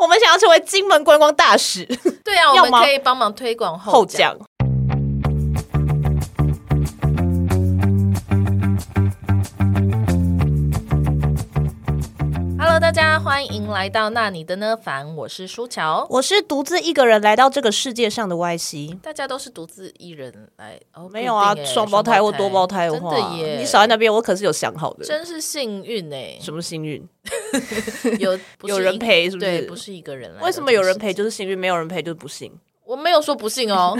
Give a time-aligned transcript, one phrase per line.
[0.00, 1.84] 我们想要成为金门观光大使，
[2.24, 4.34] 对啊，我们可以帮忙推广后奖。
[12.90, 14.76] 大家欢迎来到那你的呢？
[14.76, 27.08] 凡，我是舒乔，我是独自一个人来到这个世界上的 YC，大家都是独自一人来哦，没有啊，双胞胎或多胞胎的话，真的耶，你少在那边，我可是有想好的，真是幸运哎，什么幸运？
[28.18, 29.50] 有有人陪是不是？
[29.58, 32.52] 对，不是一个人来，为什么有人陪就是幸运，没有人陪就是不幸？
[32.90, 33.96] 我没有说不幸哦，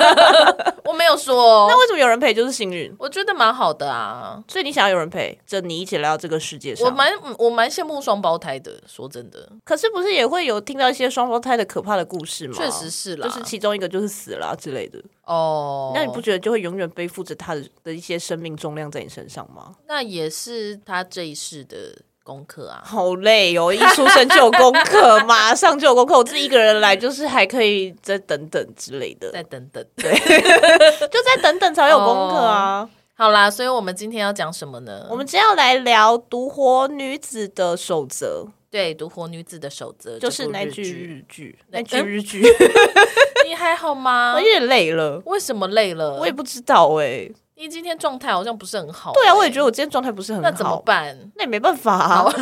[0.82, 1.68] 我没有说。
[1.68, 2.90] 那为什么有人陪就是幸运？
[2.98, 4.42] 我觉得蛮好的啊。
[4.48, 6.86] 所以你想要有人陪着你一起来到这个世界上？
[6.86, 9.46] 我蛮我蛮羡慕双胞胎的，说真的。
[9.62, 12.54] 可是不是也会有听到一些双胞胎的可怕的故事吗？
[12.56, 14.98] 确实是啦，就是其中一个就是死了之类的。
[15.24, 19.74] 哦，那你不觉得就会永远背负着他的的一些生命重量在你身上吗？
[19.86, 21.76] 那也是他这一世的。
[22.24, 23.72] 功课啊，好累哦！
[23.72, 26.16] 一出生就有功课，马上就有功课。
[26.16, 30.10] 我自己一个人来，就是还可以再等等之类的，再等等，对，
[31.08, 32.80] 就再等等才有功课啊。
[32.80, 35.06] Oh, 好啦，所以我们今天要讲什么呢？
[35.08, 38.46] 我们今天要来聊《独活女子的守则》。
[38.70, 42.42] 对，《独活女子的守则》就是那句日剧，那句日剧。
[43.46, 44.32] 你还好吗？
[44.34, 45.22] 我有点累了。
[45.26, 46.14] 为什么累了？
[46.14, 47.32] 我也不知道哎、欸。
[47.56, 49.12] 你今天状态好像不是很好。
[49.12, 51.16] 欸，对啊，我也觉得我今天状态不是很好，那怎么办？
[51.36, 52.24] 那也没办法啊，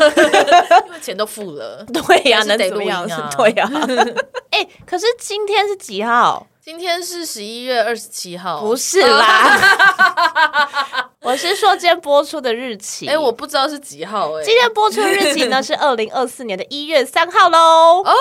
[0.87, 1.85] 因为钱都付了。
[1.93, 3.05] 对呀、啊，能怎么样？
[3.05, 3.81] 啊、对呀、啊。
[4.51, 6.47] 哎、欸，可是今天是几号？
[6.61, 13.07] 今天是十一月二十七号，不是啦，我是说今天播出的日期。
[13.07, 14.45] 哎、欸，我不知道是几号哎、欸。
[14.45, 18.03] 今天播出的日期呢是二零二四年的一月三号喽。
[18.05, 18.13] 哦，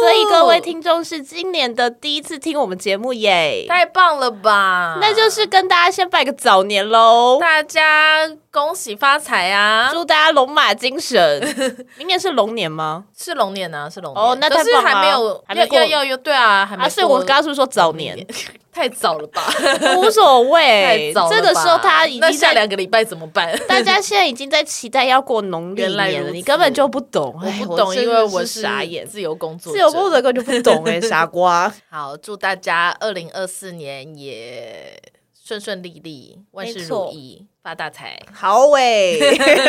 [0.00, 4.96] 所以各位听众是今年的第一次听我们节目耶，太棒了吧？
[5.00, 9.90] 那就是跟大家先拜个早年喽，大家恭喜发财啊！
[9.92, 11.16] 祝大家龙马精神。
[11.96, 13.04] 明年是龙年吗？
[13.16, 14.20] 是龙年啊，是龙年。
[14.24, 16.82] 哦，那太棒了，还没有，还没过，要要要，对啊，还没。
[16.82, 18.26] 啊，所以我刚刚是不是说早年？
[18.72, 19.42] 太早了吧，
[19.98, 21.12] 无所谓。
[21.30, 23.56] 这个时候他已经下两个礼拜怎么办？
[23.68, 31.72] 大家现在已经在期待要过农历年了，你根本就不懂，我不懂，因为我是傻眼，自由工作，自由工作者根本就不懂哎，傻瓜。
[31.88, 35.00] 好，祝大家二零二四年也
[35.50, 38.16] 顺顺利利，万事如意，发大财。
[38.32, 39.18] 好喂，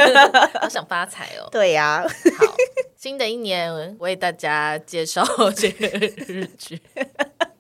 [0.62, 1.50] 好想发财哦。
[1.52, 2.06] 对呀，
[2.38, 2.56] 好，
[2.96, 5.26] 新的一年为大家介绍
[5.56, 6.80] 这个日剧。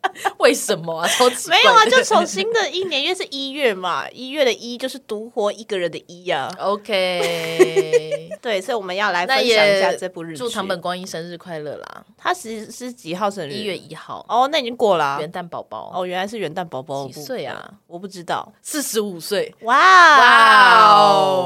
[0.39, 1.07] 为什么啊？
[1.07, 6.65] 超奇怪没有啊，就从新的一年，因为是一月嘛，一月的一就是独活一个人的一呀、啊。
[6.65, 10.37] OK， 对，所以我们要来分享一下这部日剧。
[10.37, 12.03] 祝唐本光一生日快乐啦！
[12.17, 13.51] 他是是几号生日？
[13.53, 14.25] 一月一号。
[14.27, 15.19] 哦，那已经过了、啊。
[15.19, 15.91] 元旦宝宝。
[15.93, 17.05] 哦，原来是元旦宝宝。
[17.05, 17.71] 几岁啊？
[17.87, 18.51] 我不知道。
[18.61, 19.53] 四十五岁。
[19.61, 19.75] 哇
[20.19, 21.45] 哇!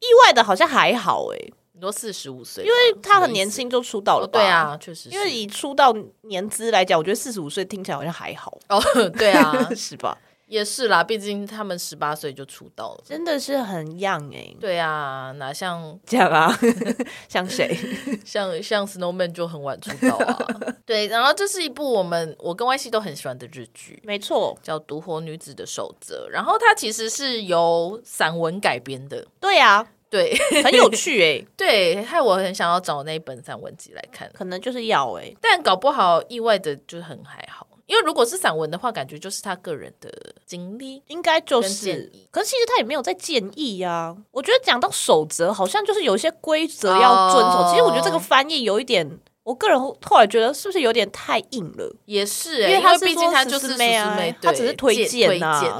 [0.00, 1.52] 意外的好像还好哎、欸。
[1.84, 4.40] 你说四十五岁，因为他很年轻就出道了吧？
[4.40, 5.10] 对啊，确实。
[5.10, 8.82] 因为以出道年资来讲，我觉得四十五岁听起来好像还好哦。
[9.18, 10.16] 对啊， 是吧？
[10.46, 14.56] 也是啦，毕竟他们十八岁就出道了，真的是很 young 哎、欸。
[14.60, 16.54] 对啊，哪像这样啊？
[17.28, 17.76] 像谁？
[18.24, 20.38] 像像 Snowman 就很晚出道啊。
[20.84, 26.26] 对，然后这是一部我们我跟 YC 都很喜欢的日剧，没错，叫《独活女子的守则》。
[26.30, 29.26] 然后它其实是由散文改编的。
[29.40, 29.86] 对啊。
[30.14, 30.32] 对，
[30.62, 40.08] 很有趣哎、欸， 对，害我很想要找那一本散文集来看，可能就是要哎、欸，但搞不好意外的就很还好，因为如果是散文的话，感觉就是他个人的
[40.46, 44.16] 经历，应该就是，可是其实他也没有在建议呀、啊。
[44.30, 47.58] 我觉得讲到守则，好像就是有一些规则要遵守。
[47.58, 47.70] Oh.
[47.70, 49.18] 其实我觉得这个翻译有一点。
[49.44, 51.94] 我个人后来觉得是不是有点太硬了？
[52.06, 55.78] 也是、欸，因为他是毕竟他就是妹啊，他只是推荐啊，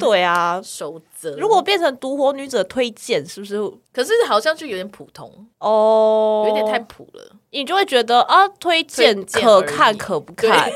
[0.00, 1.36] 对啊， 守则。
[1.36, 3.56] 如果变成独活女者推荐，是不是？
[3.92, 10.68] 可是好像就有点普通哦，有点太普了，你就会觉得啊，推荐可看可不看，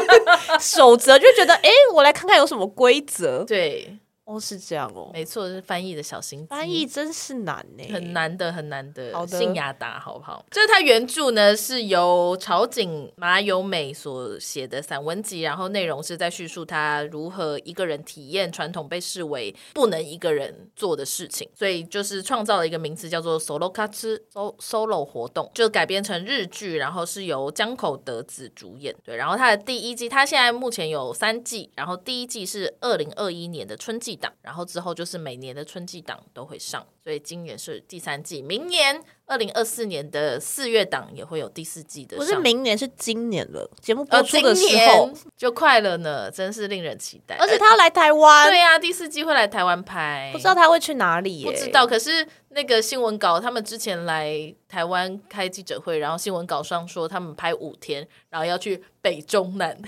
[0.60, 3.96] 守则就觉得哎、欸，我来看看有什么规则，对。
[4.28, 9.10] 哦，是这样哦，没错，是翻译的小心机，翻译真是难呢，很难的，很难的。
[9.14, 10.44] 好的，信雅达好不好？
[10.50, 24.22] 就是它原著呢是由朝井麻由美所写的散文集，然后内容是在叙述他如何一个人体验传统被视为不能一个人做的事情，所以就是创造了一个名词叫做 solo 卡兹
[24.58, 28.94] solo 活动，就改编成日剧，然后是由江口德子主演。
[29.02, 34.17] 对，然后它的第一季，它现在目前有三季，然后第一季是二零二一年的春季。
[34.18, 39.02] 档，然后之后就是每年的春季档都会上，所以今年是第三季，明年。
[39.30, 43.70] 二零二四年的四月档也会有第四季的，不是明年，是今年了。
[43.78, 47.36] 节目播出的时候、呃、就快了呢，真是令人期待。
[47.36, 51.50] 而且他要来台湾，对呀、啊，第四季会来台湾拍，不知道他会去哪里、欸？
[51.50, 51.86] 不知道。
[51.86, 54.32] 可是那个新闻稿，他们之前来
[54.66, 59.78] 台湾开记者会，然后新闻稿上说他们拍五天，然后要去北中南。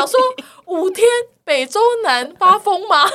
[0.00, 0.20] 他想说
[0.66, 1.06] 五天
[1.44, 3.04] 北中南发疯吗？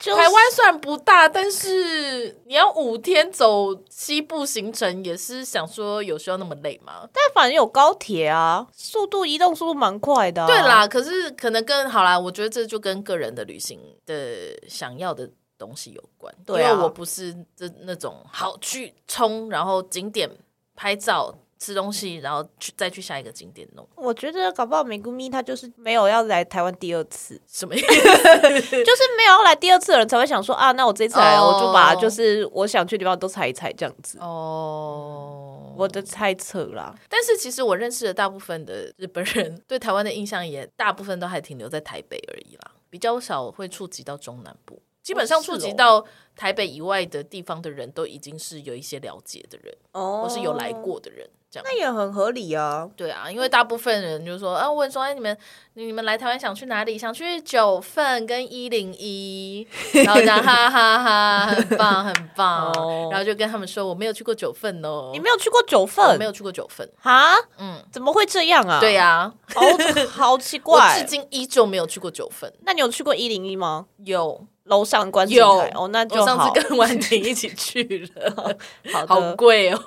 [0.00, 7.06] 就是、台湾虽然不大，但是你要五天走西部行程，也是想说有需要那么累吗？
[7.12, 10.46] 但反正有高铁啊，速度移动速度蛮快的、啊。
[10.46, 16.34] 对啦，可是可能跟好啦，我觉得这就跟个人的旅行的想要的东西有关。
[16.46, 20.30] 对啊，因为我不是这那种好去冲，然后景点
[20.74, 21.34] 拍照。
[21.60, 23.86] 吃东西，然后去再去下一个景点弄。
[23.94, 27.86] 我觉得搞不好美姑咪他就是没有要来台湾第二次，什么意思？
[28.82, 31.54] 就是没有要来第二次的人才会想说啊，那我这次来，oh.
[31.54, 34.18] 我就把就是我想去的地方都踩一踩这样子。
[34.20, 35.80] 哦，oh.
[35.82, 36.94] 我的猜测啦。
[37.08, 44.80] 但是其实我认识的大部分的日本人 对台湾的印象也大部分都还停留在台北而已啦，比较少会触及到中南部。
[45.02, 46.04] 基本上触及到
[46.36, 51.28] 台北以外的地方的人都已经是有一些了解的人，哦，或是有来过的人。
[51.52, 55.36] 这样那也很合理啊，对啊，因为大部分人就说啊，问说哎，你们
[55.74, 56.96] 你们来台湾想去哪里？
[56.96, 59.66] 想去九份跟一零一，
[60.04, 66.06] 然后讲哈哈哈，很棒很棒，哦、然后就跟他们说我没有去过九份哦，你没有去过九份？
[66.06, 68.78] 我没有去过九份哈，嗯，怎么会这样啊？
[68.78, 69.62] 对呀、啊，好
[70.08, 72.52] 好奇怪， 我至今依旧没有去过九份。
[72.64, 73.86] 那你有去过一零一吗？
[74.04, 74.46] 有。
[74.70, 77.82] 楼上观景台哦，那就上次跟婉婷一起去
[78.14, 78.56] 了，
[78.92, 79.78] 好，好贵哦，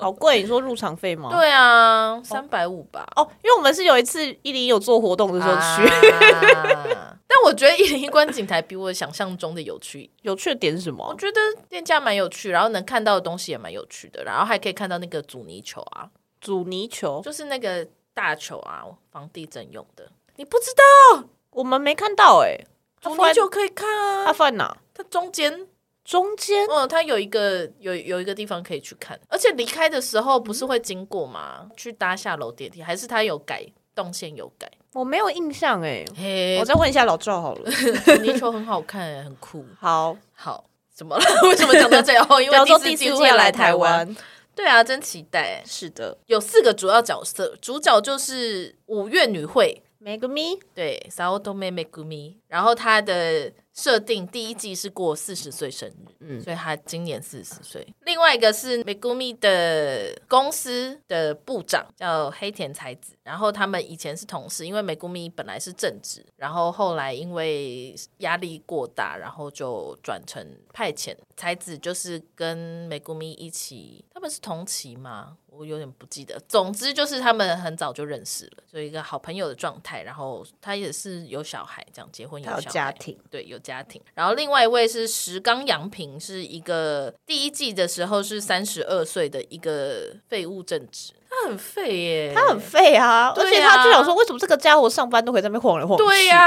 [0.00, 0.40] 好贵！
[0.40, 1.28] 你说入场费吗？
[1.30, 3.06] 对啊，三百五吧。
[3.14, 10.10] 哦，因为我们是有一次一零一有做活动的时候去，啊、 但我觉得一零一观景台比我想象中的有趣。
[10.22, 11.06] 有趣的点是什么？
[11.06, 11.38] 我觉得
[11.68, 16.08] 店家蛮有趣，然后能看到的东西也蛮有趣的，然后还可以看到那个阻尼球啊，
[16.40, 20.10] 阻尼球就是那个大球啊，防地震用的。
[20.36, 21.24] 你不知道？
[21.50, 22.66] 我们没看到哎、欸。
[23.02, 24.76] 阻尼球可以看啊，它放哪？
[24.94, 25.66] 它中间，
[26.04, 31.60] 中间，嗯，它有一个有有一个地方可以去看，而且离开的时候不是会经过吗？
[31.62, 34.70] 嗯、去搭下楼电梯，还是它有改动线有改？
[34.94, 37.70] 我没有印象哎，嘿我再问一下老赵好了。
[37.70, 39.64] 阻尼球很好看，很酷。
[39.80, 40.64] 好好，
[40.94, 41.24] 怎么了？
[41.48, 42.40] 为什么讲到最后？
[42.40, 44.14] 因为第四季会来台湾。
[44.54, 45.62] 对啊，真期待。
[45.66, 49.82] 是的，有四个主要角色，主角就是五月女会。
[50.04, 57.86] 美谷咪，对，早乙女美谷咪，然后他的设定第一季是过四十岁生日，嗯，所以他今年四十岁。
[58.00, 71.16] 另外一个是 Megumi 的公司的部长叫黑田才子，然后他们以前是同事，因为美谷咪本来是正职，然后后来因为压力过大，然后就转成派遣。
[71.36, 75.38] 才子就是跟 Megumi 一起，他们是同期吗？
[75.54, 80.02] 我有点不记得，总之就是他们很早就认识了，就一个好朋友的状态。
[80.02, 84.00] 然后他也是有小孩，这样结婚有小孩，有家庭，对，有家庭。
[84.14, 91.12] 然后另外一位是石刚阳平，是一个第一季的时候是三十二岁的一个废物正职。
[91.34, 93.32] 他很废耶，他很废啊！
[93.34, 96.04] 而且他就想说，为什么这个家伙上班都可以在那边晃来晃去？
[96.04, 96.46] 对呀，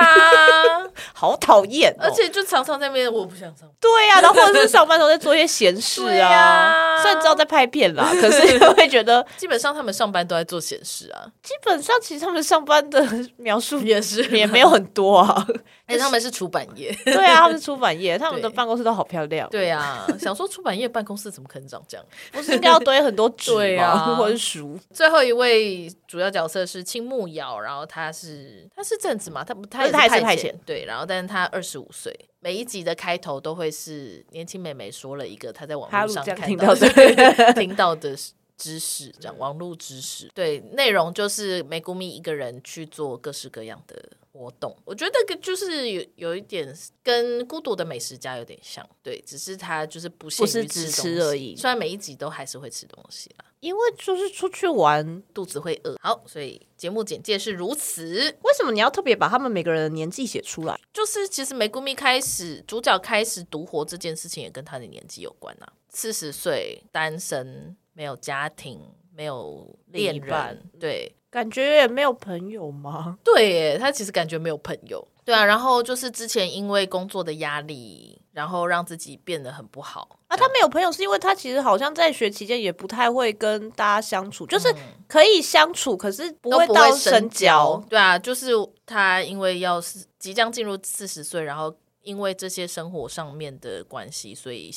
[1.13, 1.93] 好讨厌！
[1.99, 3.69] 而且就常常在那边，我不想上班。
[3.79, 11.25] 对呀，然后或者是上班时候在做一些闲事啊，虽然知道在拍片啦， 可是会觉得基本上他们上班都在做闲事啊。
[11.41, 13.03] 基本上其实他们上班的
[13.38, 15.45] 描述也是也没有很多啊。
[15.88, 19.47] 哎，他们是出版业，对啊，他们是出版业，他们的办公室都好漂亮。
[19.49, 22.05] 对啊，想说出版业办公室怎么可能长这样？
[22.31, 24.15] 不是应该要堆很多纸吗？
[24.15, 24.75] 或者书？
[24.92, 30.53] 最后一位主要角色是青木遥，然后他是他是正子嘛，他不他也是派遣，派遣。
[30.65, 38.15] 对，然后但是他二十五岁，每一集的开头都会是年轻美眉说了一个她在网络上看到的听到的。
[38.58, 44.01] 知识，这样网络知识，对，内容就是美谷咪一个人去做各式各样的。
[44.36, 51.56] 活动，我觉得个就是有有一点跟孤独的美食家有点像，对，只是他就是不限于吃，吃而已。
[51.56, 55.96] 虽然每一集都还是会吃东西啦，因为就是出去玩，肚子会饿。
[56.01, 58.36] 好，所以节目简介是如此。
[58.44, 60.77] 为什么你要特别把他们每个人的年纪写出来？
[60.94, 65.72] 就是其实美谷咪开始主角开始独活这件事情也跟他的年纪有关啊。
[65.89, 68.82] 四十岁单身，没有家庭，
[69.15, 71.15] 没有恋人，对。
[71.36, 73.18] 感觉也没有朋友吗？
[73.25, 75.06] 对耶，他其实感觉没有朋友。
[75.25, 80.18] 对啊，然后就是之前因为工作的压力，然后让自己变得很不好。
[80.27, 84.74] 啊，他没有朋友是因为他其实好像在学期间也不太会跟大家相处，就是
[85.10, 87.84] 可以相处，嗯、可是不会到深交。
[87.89, 88.51] 对啊，就是
[88.86, 91.75] 他因为要是即将进入四十岁，然后。
[92.06, 94.70] 因为这些生活上面的关系，所以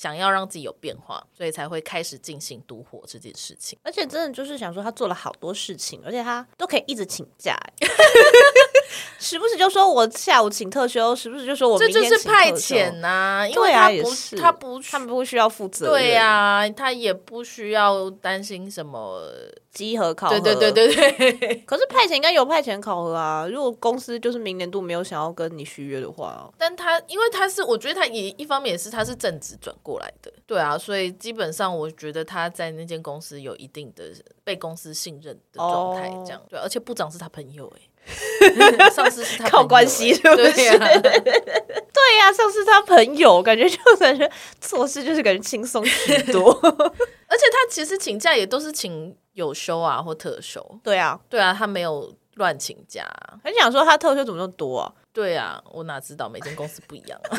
[0.00, 3.78] 想要让自己有变化，所以才会开始进行独活这件事情。
[3.82, 7.54] 而且真的就是想说，他做了好多事情，而且他都可以一直请假。
[9.18, 11.78] 时不时就说我下午请特休，时不时就说我。
[11.78, 15.88] 这就是派遣呐、啊，因为他不，啊、是他不，他们不需要负责。
[15.88, 19.22] 对呀、啊，他也不需要担心什么
[19.70, 20.40] 集合考核。
[20.40, 21.54] 对对对对对。
[21.66, 34.04] 可是派遣应该有派遣考核啊，如果公司就是明年度没有想要跟你续约的话，但他因为他是，我觉得他也一方面也是他是正职转过来的，对啊，所以基本上我觉得他在那间公司有一定的
[34.44, 37.82] 被公司信任的状态，这样、哦、对，而且部长是他朋友哎。
[38.92, 40.52] 上司是他靠关系，是不是？
[40.52, 46.50] 对呀、啊啊，上司他朋友，感觉就感觉做事就是感觉轻松许多。
[46.62, 50.64] 而且他其实请假也都是请有休啊或特休。
[50.82, 53.06] 对啊，对啊，他没有乱请假。
[53.44, 54.92] 很想说他特休怎么那么多啊？
[55.12, 57.20] 对啊，我哪知道每间公司不一样。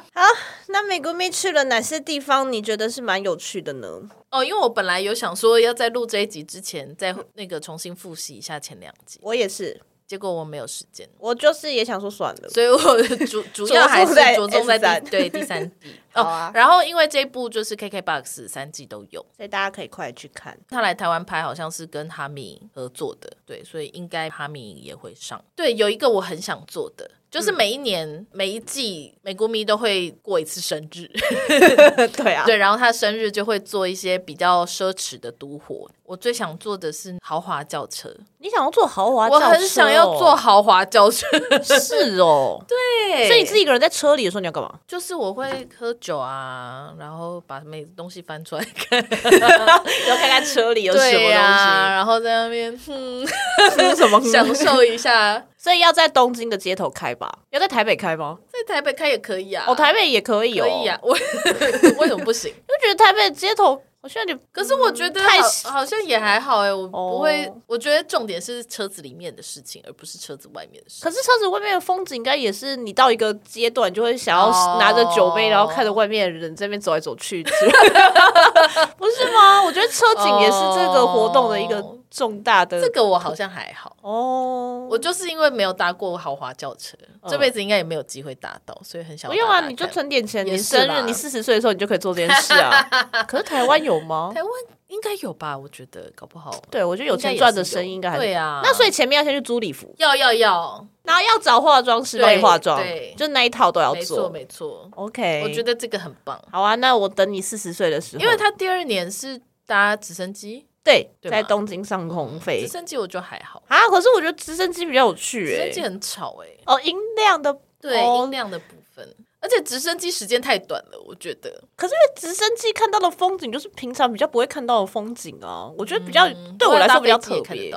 [0.14, 0.22] 好，
[0.68, 2.50] 那美国蜜去了哪些地方？
[2.52, 4.00] 你觉得是蛮有趣的呢？
[4.30, 9.18] 哦，因为我本来有想说要在录这一集之前，再那个重新复习一下前两集。
[9.22, 9.80] 我也是。
[10.04, 12.78] 结果我没有时间，我就是也想说算了，所以我
[13.24, 16.20] 主主 要还是着重在第对第三季 哦。
[16.20, 20.58] 啊、然后因为这一部就是 KKBOX 三季都有，所以大家可以快去看。
[20.68, 25.42] 他来台湾拍好像是跟哈密合作的，对，所以应该哈密也会上。
[25.56, 27.10] 对，有一个我很想做的。
[27.32, 31.08] 就是每一年、嗯、每一季美国迷都会过一次生日，
[32.14, 35.90] 对啊，对，然后他生日就会做一些比较奢侈的独活。
[36.12, 38.14] 我最想坐的是豪华轿车。
[38.36, 39.46] 你想要坐豪华轿车？
[39.46, 41.26] 我很想要坐豪华轿车。
[41.80, 43.28] 是哦， 对。
[43.28, 44.70] 所以你自己一个人在车里的时候你要干嘛？
[44.86, 49.02] 就是我会喝酒啊，然后把每东西翻出来看，
[49.40, 49.82] 然后
[50.18, 53.26] 看看车里有什么东西，啊、然后在那边嗯，
[53.96, 55.42] 什么享受一下。
[55.56, 57.38] 所以要在东京的街头开吧？
[57.50, 58.36] 要在台北开吗？
[58.52, 59.64] 在台北开也可以啊。
[59.66, 60.62] 哦，台北也可以哦。
[60.62, 60.98] 可以啊。
[61.02, 61.12] 我
[61.98, 62.50] 为什么不行？
[62.52, 66.72] 因为觉得台北的街头好像你，可是我觉得好，好像也还好哎。
[66.72, 71.04] 我不会，哦，我觉得重点是车子里面的事情，而不是车子外面的事情。
[71.04, 77.42] 可是车子外面的风景，应该也是你到一个阶段就会想要拿着酒杯，然后看着外面的人在那边走来走去，
[78.98, 79.62] 不是吗？
[79.64, 81.82] 我觉得车景也是这个活动的一个。
[82.14, 89.30] 重大的这个我好像还好哦，我就是因为没有搭过豪华轿车，嗯、这辈子应该也没有机会搭到，所以很想。
[89.30, 92.86] 不用啊，你就存点钱，你生日你四十岁的时候你就可以做这件事啊。
[93.26, 94.30] 可是台湾有吗？
[94.34, 94.52] 台湾
[94.88, 95.56] 应该有吧？
[95.56, 96.54] 我觉得搞不好。
[96.70, 98.60] 对，我觉得有钱赚的生意应该还对啊。
[98.62, 104.90] 那所以前面要先去租礼服，要要要，然后要找化妆师帮你化妆，对，就那一套都要做，没错没错。
[104.96, 106.38] OK，我觉得这个很棒。
[106.50, 110.66] 好啊，那我等你四十岁的时候，因为他第二年是搭直升机。
[110.84, 113.88] 对，在东京上空飞直升机，我觉得还好啊。
[113.88, 116.60] 可是我觉得直升机比较有趣，欸，直升机很吵哎，欸。
[116.66, 121.50] 哦，音量的对，音量的部分，而且直升机时间太短了，我觉得。
[121.76, 127.70] 可是因为直升机看到的风景就是平常比较不会看到的风景啊，我觉得比较，嗯，对我来说比较特别。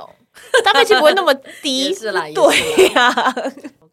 [0.65, 3.33] 搭配器不会那么低， 是啦，对呀，啊。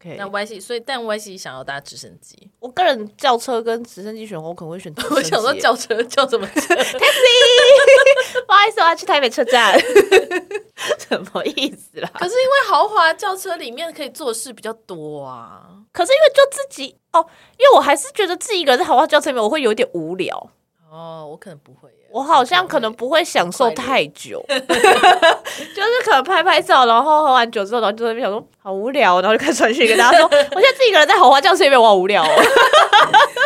[0.03, 0.17] Okay.
[0.19, 4.93] 那 Y C，所以但 Y C 想要搭直升机，我个人轿车跟直升机选，我可能会选。
[5.15, 6.45] 我想说轿车叫什么？
[6.51, 6.99] Taxi，
[8.47, 9.79] 不好意思，我要去台北车站。
[11.09, 12.11] 什么意思啦？
[12.15, 15.63] 可是因为豪华轿车里面可以做的事比较多啊。
[15.93, 17.25] 可是因为就自己哦，
[17.59, 20.51] 因为我还是觉得自己一个人在豪华轿车里面，我会有点无聊。
[20.91, 21.89] 哦，我可能不会。
[22.11, 32.29] 我好像可能不会享受太久， 就是可能拍拍照，然后喝完酒之后，然后就在那边想说好无聊，然后就开始传讯跟大家说，我现在自己一个人在豪华轿车里面，我好无聊哦。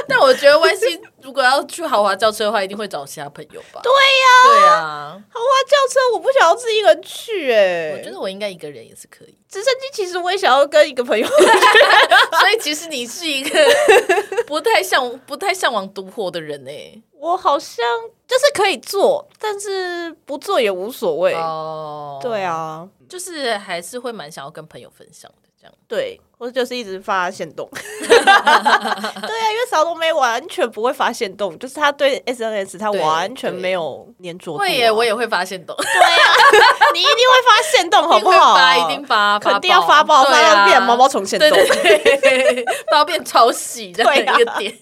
[0.08, 3.80] 但我觉得 Y C 如果要去豪华轿车的话，一定会找其他朋友吧？
[3.82, 9.36] 对呀，对呀，豪华轿车我不想要自己一个人去，哎，我觉得我应该一个人也是可以。
[9.48, 11.26] 直升机其实我也想要跟一个朋友，
[12.38, 13.58] 所以其实你是一个
[14.46, 17.02] 不太向不太向往独活的人哎。
[17.18, 17.84] 我好像
[18.28, 21.34] 就是可以做，但是不做也无所谓。
[21.34, 26.20] 哦，对啊，就是还是会蛮想要跟朋友分享的，这样对。
[26.38, 34.58] 或者就是一直发限动， 对啊，因为小冬梅完全不会发限动，就是他对 SNS 他完全没有黏着度。
[34.58, 35.74] 会耶，我也会发限动。
[35.76, 36.34] 对啊，
[36.92, 38.54] 你一定会发限动， 好不好？
[38.54, 41.50] 发一定发，肯定要发爆，发到变毛毛虫限动，
[42.90, 44.74] 发到变超喜这样一个点。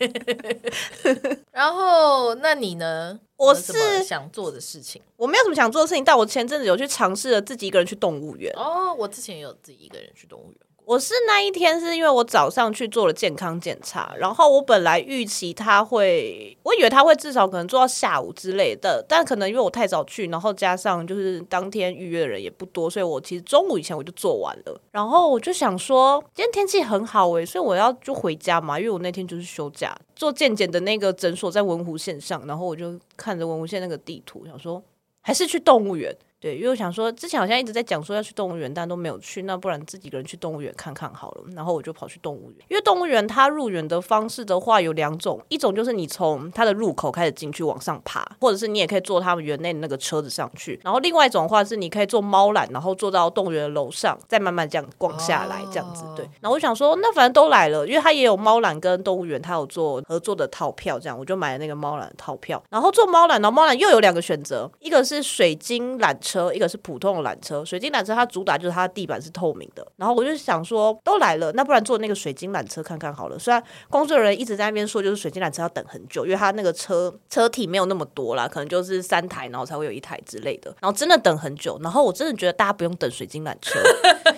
[1.52, 3.18] 然后，那你呢？
[3.36, 8.52] 我是想做的事情，我没有什么想做的事情，但我前阵子有去尝试了自己一个人去动物园。
[8.56, 10.58] 哦，我之前也有自己一个人去动物园。
[10.86, 24.78] 我是那一天是因为我早上去做了健康检查，然后我本来预期他会，我以为他会至少可能做到下午之类的，但可能因为我太早去，然后加上就是当天预约的人也不多，所以我其实中午以前我就做完了。
[24.90, 29.96] 然后我就想说，今天天气很好诶，所以我要就回家嘛，因为我那天就是休假。
[30.14, 34.82] 做健检的那个诊所在文湖线上，然后我就看着文湖线那个地图，想说
[35.22, 36.14] 还是去动物园。
[36.44, 41.44] 对，因为我想说，之前好像一直在讲说要去动物园，但都没有去，那不然自己一个人去动物园看看好了。
[41.56, 50.78] 然后我就跑去动物园，因为动物园它入园的方式的话有两种，一种就是你从它的入口开始进去往上爬，或者是你也可以坐他们园内的那个车子上去。
[50.84, 56.04] 然后另外一种的话是你可以坐猫缆，然后坐到动物园的楼上，再慢慢这样逛下来，这样子。
[56.14, 56.28] 对。
[56.42, 62.62] 然后我想说，那反正都来了，因为它也有猫缆跟动物园，它有做合作的套票，这样我就买了那个猫缆的套票。
[62.68, 67.24] 然后坐猫缆，然后猫缆又有两个选择，一个是水晶缆车，车一个是普通的。
[67.24, 73.38] 缆车，水晶缆车它主打就是它的地板是透明的，然后我就想说都来了，那不然坐那个水晶缆车看看好了。
[73.38, 80.70] 虽然工作人员一直在那边说，就是水晶缆车要等很久，因为它那个车车体没有那么多啦，可能就是三台，然后才会有一台之类的。
[80.82, 83.80] 然后真的等很久，然后我真的觉得大家不用等水晶缆车，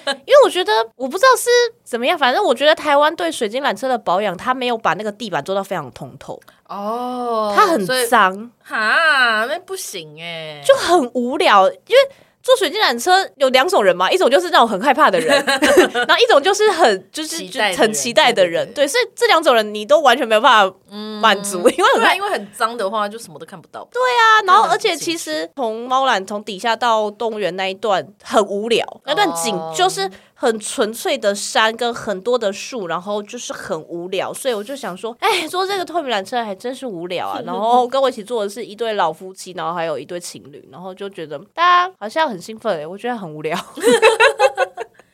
[0.06, 1.50] 因为我觉得我不知道是
[1.82, 12.16] 怎么样，反正我觉得台湾对水晶缆车的保养，它没有把那个地板做到非常通透哦，它很脏哈，那不行哎，就很无聊，因为。
[12.46, 17.38] 坐水晶缆车有两种人嘛，一种就是那种很害怕的人， 然后一种就是很就是
[17.76, 20.76] 很期待的人，对，所以这两种人你都完全没有办法
[21.20, 23.88] 满足，因为很因为很脏的话就什么都看不到。
[23.92, 30.08] 对啊，然后而且其实从猫缆从底下到动物园那一段很无聊，那段景就是。
[30.38, 37.40] 很纯粹的山跟很多的树，然后就是很无聊，所以我就想说，哎，坐这个透明缆车还真是无聊啊。
[37.46, 43.58] 然后跟我一起坐的是一对老夫妻，然后还有一对情侣，然后就觉得大家好像很兴奋，哎，我觉得很无聊。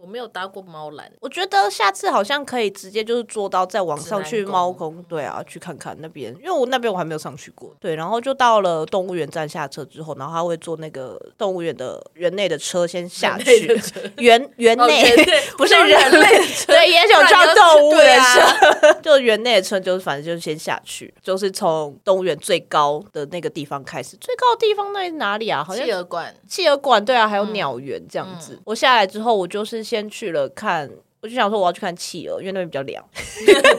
[0.03, 7.73] 我没有搭过猫缆，我觉得下次好像可以直接就是坐到在网上去猫空，对啊，去看看那边，因为我那边我还没有上去过。
[7.79, 13.81] 对，然后就到了动物园站下车之后，然后他会坐那个动物园的园内的车先下去，
[14.19, 15.15] 园园内
[15.57, 16.29] 不是人类，
[16.67, 25.63] 对，也有叫动物的车， 就园内的车就是反正就是先下去，就是从动物园最高的那个地方开始，最高的地方那哪里啊？
[25.63, 28.59] 好像企鹅馆，企鹅馆对啊，还有鸟园这样子。
[28.65, 29.92] 我下来之后，我就是。
[29.93, 33.05] 先去了看，我就想说我要去看企鹅，因为那边比较凉，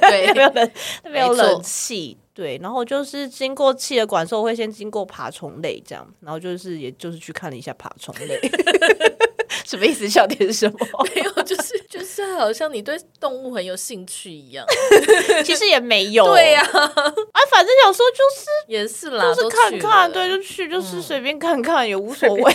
[0.01, 0.71] 对， 那边有冷，
[1.03, 2.59] 那边有冷气，对。
[2.61, 8.39] 然后就是经过企鹅馆的时候，会先经过爬虫类这样，然后就是也就是去看了一下爬虫类。
[9.65, 10.07] 什么意思？
[10.09, 10.77] 笑点是什么？
[11.15, 14.65] 没有，就是就是好像你对动物很有兴趣一样。
[15.43, 16.25] 其实也没有。
[16.25, 22.53] 对呀，啊，反正有时候就是也是啦，就是看看，对，就去，就是随便看看也无所谓。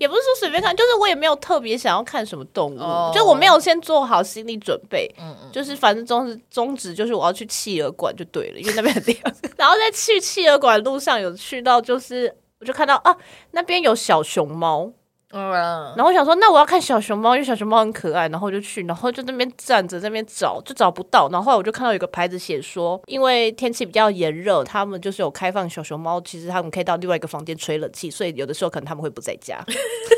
[0.00, 5.12] 也不是说随便看，就是我也没有特别想要看什么动物，就我没有先做好心理准备。
[5.18, 9.18] 嗯嗯，就是反正宗旨宗旨就是我要去企鹅馆就对了，因为那边很亮。
[9.56, 13.16] 然后在去企鹅馆路上有去到，就是我就看到啊，
[13.52, 14.92] 那边有小熊猫。
[15.32, 15.50] 嗯，
[15.96, 21.28] 然后我想说，那我要看小熊猫，因为小熊猫很可爱，然后我就去，然后就那边站着，那边找，就找不到。
[21.30, 29.62] 然后后来我就看到有个牌子写说，因为天气比较炎热，他们就是有开放小熊猫，其实他们可以到另外一个房间吹冷气，所以有的时候可能他们会不在家。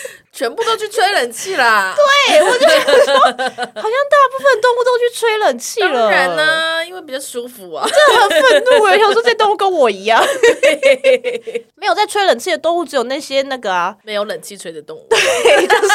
[0.32, 1.94] 全部都去吹冷气啦！
[1.96, 5.92] 对，我就觉得说， 好像大部分动物都去吹冷气了。
[5.92, 7.86] 当然呢、啊，因为比较舒服啊。
[7.86, 8.98] 真的很愤怒哎！
[8.98, 10.24] 想说这些动物跟我一样，
[11.74, 15.06] 没有在吹冷气的动物，只有那些那个啊，没有冷气吹的动物。
[15.10, 15.18] 对，
[15.66, 15.94] 就是。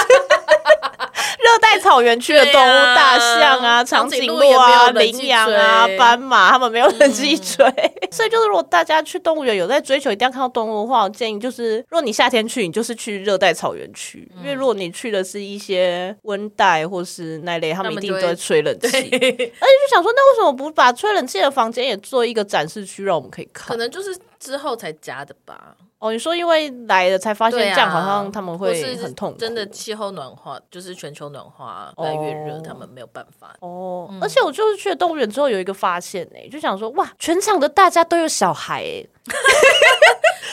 [1.37, 7.63] 热带草原区的动物，啊、大象啊、长颈鹿啊、羚羊啊、斑马，他们没有冷气吹。
[7.65, 18.87] 嗯、所以就是，如果大家去动物园有在追求一定要看到动物的话，我建议就是，如果你夏天去，你就是去热带草原区，嗯、因为如果你去的是一些温带或是那类，他们一定都会吹冷气。
[18.91, 23.67] 而且就想说，那为什么不把吹冷气的房间也做一个展示区，让我们可以看？
[23.67, 25.75] 可能就是之后才加的吧。
[25.99, 29.37] 哦，你说因为来了才发现这样好像他们会很痛苦。
[29.39, 33.55] 真的气候暖化就是全球暖化越来越热，他们没有办法。
[33.61, 39.05] 哦，而且我就是去了动物园之后有一个发现哎，就想说哇，全场的大家都有小孩哎。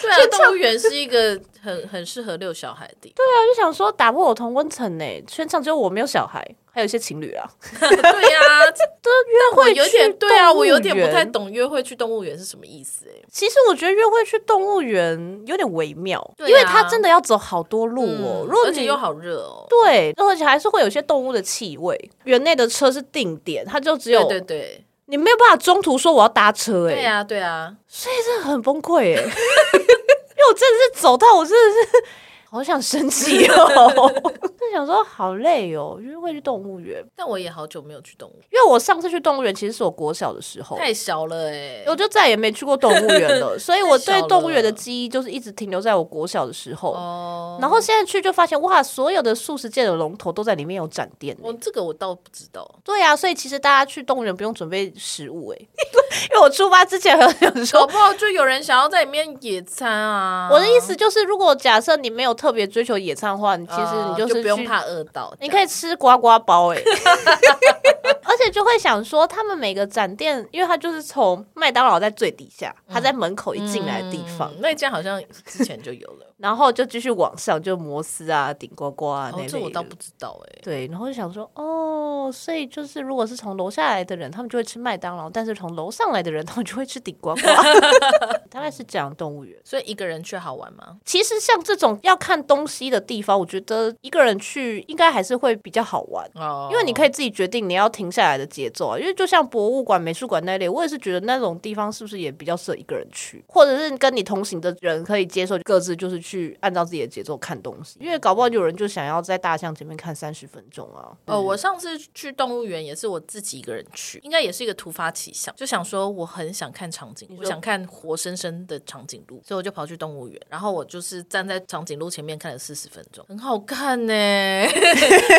[0.02, 3.14] 对啊， 动物园是一个很很适合遛小孩的地方。
[3.16, 6.44] 对啊，就想说打破我同温层呢，全场只有我没有小孩。
[6.74, 7.46] 还有一些情侣啊，
[7.78, 7.88] 对
[8.32, 8.40] 呀，
[8.74, 8.82] 这
[9.28, 13.22] 约会有点对啊，我有点不太懂约会去动物园是什么意思哎。
[13.30, 19.66] 其实我觉得约会去动物园有点微妙，因为它真的要走好多路哦，而且又好热哦。
[19.68, 22.10] 对，而且还是会有些动物的气味。
[22.24, 26.94] 园内的车是定点，它就只有对对，你没有办法中途说我要搭车哎。
[26.94, 32.04] 对啊，对啊，所以这很崩溃哎， 因为我真的是走到我真的是。
[32.52, 34.12] 好想生气哦！
[34.60, 37.02] 就想说好累哦，因为会去动物园。
[37.16, 43.56] 但我也好久没有去动物园，因为我上次去动物园其实是我国小的时候，太小了哎，我就再也没去过动物园了。
[43.58, 46.92] 所以我对动物园的记忆就是一直停留在我国小的时候。
[46.92, 51.34] 哦，然后现在去就发现哇，所有的素食界的龙头都在里面有展店。
[51.42, 52.70] 哦，这个我倒不知道。
[52.84, 55.58] 对啊，所以其实大家去动物园不用准备食物哎，
[56.30, 60.48] 因为我出发之前很想说，搞不好就有人想要在里面野餐啊。
[60.50, 68.01] 我的意思就是，如果假设你没有特别追求野餐的话，你其实你就是、不用怕饿到，你可以吃呱呱包哎、欸，而
[68.44, 76.26] 且就会想说，他们每个展店，因为他就是从麦当劳在最底下，他在门口一进来的地方，那家好像之前就有了。
[76.42, 80.60] 然后就继续往上，就摩斯啊、顶呱呱啊那类、哦、这我倒不知道哎、欸。
[80.60, 87.40] 对，然后就想说，哦，所以就是如果是从楼下来的人，他们就会吃麦当劳；但是从楼上来的人，他们就会吃顶呱呱。
[88.50, 89.56] 大概是这样，动物园。
[89.64, 90.96] 所以一个人去好玩吗？
[91.04, 98.98] 其实像这种要看东西的地方，我觉得一个人去应该还是会比较好玩哦，因为你可以自己决定你要停下来的节奏啊。
[98.98, 107.12] 因为就像博物馆、美术馆那类，我也是觉得那种地方是不是也比较适合一个人去，或者是跟你同行的人可以接受各自就是去按照自己的。
[107.12, 111.12] 节奏看东西，因为搞不好有人就想要在大象前面看三十分钟啊。
[111.26, 124.14] 哦，我上次去动物园也是我自己一个人去，应该也是一个突发奇想，就想说我很想看长颈鹿，我想看活生生的长颈鹿，所以我就跑去动物园，然后我就是站在长颈鹿前面看了四十分钟，很好看呢。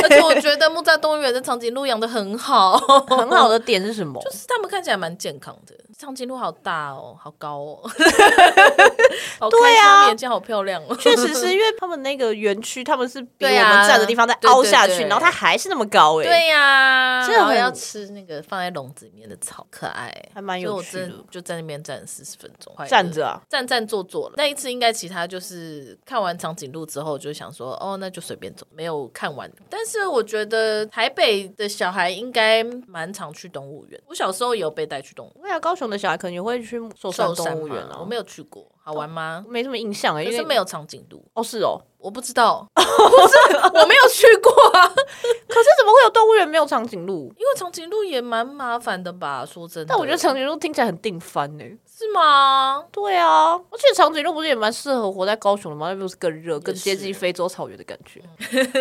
[0.03, 4.21] 而且我觉得木栅动物园的长颈鹿养的很好，很好的点是什么？
[4.25, 5.75] 就是他们看起来蛮健康的。
[5.97, 7.81] 长颈鹿好大哦，好高哦，
[9.39, 24.33] 好对啊，眼睛好漂亮哦，确实是因为他们那个园区，他们是比我们站的地方再凹下去，然后它还是那么高哎，对呀，然后要吃那个放在笼子里面的草，可爱，还蛮有趣的，就在那边站四十分钟，站着啊，站站坐坐了。
[24.35, 29.49] 那一次应该其他就是看完长颈鹿之后，就想说哦，那就随便走，没有看完。
[29.69, 35.82] 但是我觉得台北的小孩应该蛮常去动物园，我小时候也有被带去动物园，对啊，高雄。
[35.97, 39.43] 小孩可能也会去寿山动物园啊，我没有去过，好玩吗？
[39.47, 44.87] 没什么印象哎，因为没有长颈鹿哦，是哦，我不知道， 不是我没有去过啊。
[45.47, 47.31] 可是怎么会有动物园没有长颈鹿？
[47.37, 49.45] 因为长颈鹿也蛮麻烦的吧？
[49.45, 52.83] 说真的，但我觉得长颈鹿听起来很定番呢，是吗？
[52.91, 55.89] 对啊，而且长颈鹿不是也蛮适合活在高雄的吗？
[55.93, 58.21] 那不是更热、更接近非洲草原的感觉？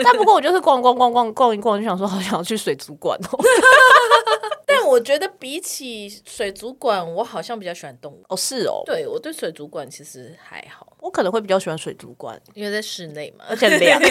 [0.02, 3.38] 但不过我就是逛逛逛逛逛一逛，就想说好想要去水族馆哦。
[4.92, 8.36] 但我觉得比起水族馆，我好像比较喜欢动物哦。
[8.36, 13.98] 是哦，对，我对水族馆其实还好，我可能会比较喜欢水族馆，因为在室内嘛，而且凉。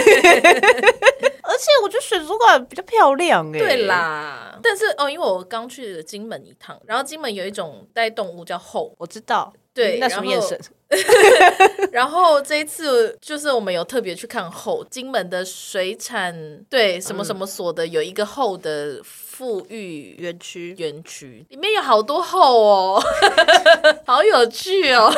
[1.44, 3.60] 而且我觉得水族馆比较漂亮哎。
[3.60, 9.54] 对啦，但是哦，因为我刚去了金门一趟，然后金门有一种带动物叫猴，我知道。
[9.74, 10.60] 对，那什么眼神？
[11.94, 16.36] 然后这一次就是我们有特别去看后，金门的水产
[16.70, 23.04] 对什么什么所的有一个后的富裕园区，园区里面有好多后哦，
[24.06, 25.10] 好有趣哦！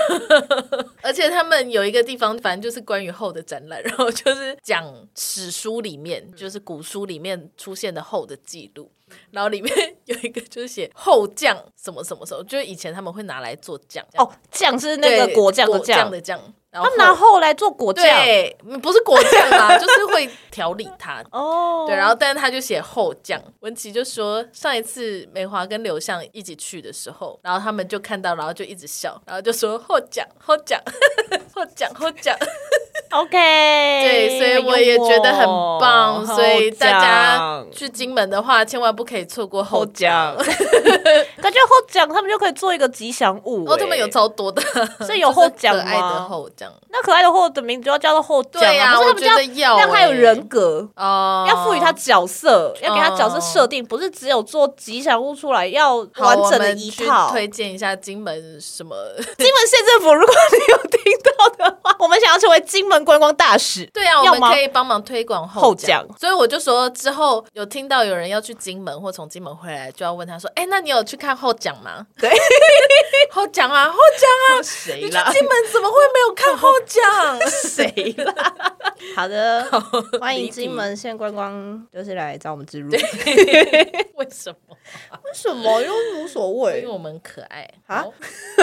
[1.01, 4.85] 而且他们有一个地方，反正就是关于后的展览，然后就是讲
[5.15, 8.91] 史书里面，就是古书里面出现的后的记录。
[9.29, 14.05] 然后里面有一个就是写后酱什么什么什么，就是以前他们会拿来做酱。
[14.17, 16.39] 哦，酱是那个果酱的酱的酱。
[16.69, 21.23] 然后他拿后来做果酱，对，不是果酱啦， 就是会调理它。
[21.31, 23.39] 哦，对，然后但是他就写后酱。
[23.59, 30.81] 文琪就说上一次梅华跟刘向一起去的时候，然后他们就看到，然后就一直笑，然后就说后酱，后酱，
[31.53, 32.35] 后酱， 后酱。
[33.13, 35.45] OK，对，所以我也觉得很
[35.79, 36.25] 棒。
[36.25, 40.35] 所以大家去金门的话，千万不可以错过后江。
[40.35, 43.65] 感觉后江他们就可以做一个吉祥物。
[43.69, 44.61] 哦，他们有超多的，
[45.05, 45.83] 所以有鱟酱吗？
[45.83, 48.61] 可爱的鱟酱，那可爱的后的名字就要叫做鱟酱。
[48.61, 57.29] 对呀，我觉得要让他有人格哦，要赋予他角色，要给他角色设定，不是只有做吉祥物出来，要完整的一套。
[57.29, 58.95] 推荐一下金门什么？
[59.37, 60.99] 金门县政府，如果你有听
[61.37, 63.02] 到的话，我们想要成为金门。
[63.03, 72.29] 观光大使，对啊，我们可以帮忙推广后奖，所以我就说之后有听到有人要去金门或从金门回来，就要问他说：“哎，那你有去看后奖吗？”对，
[73.31, 75.31] 后奖啊，后奖啊，谁啦？
[75.31, 77.49] 金门怎么会没有看后奖？
[77.49, 78.53] 谁啦？
[79.15, 79.65] 好的，
[80.19, 82.89] 欢迎金门县观光，就是来找我们植入。
[82.91, 84.77] 为什么？
[85.23, 85.81] 为什么？
[85.81, 88.05] 因为无所谓，因为我们可爱啊？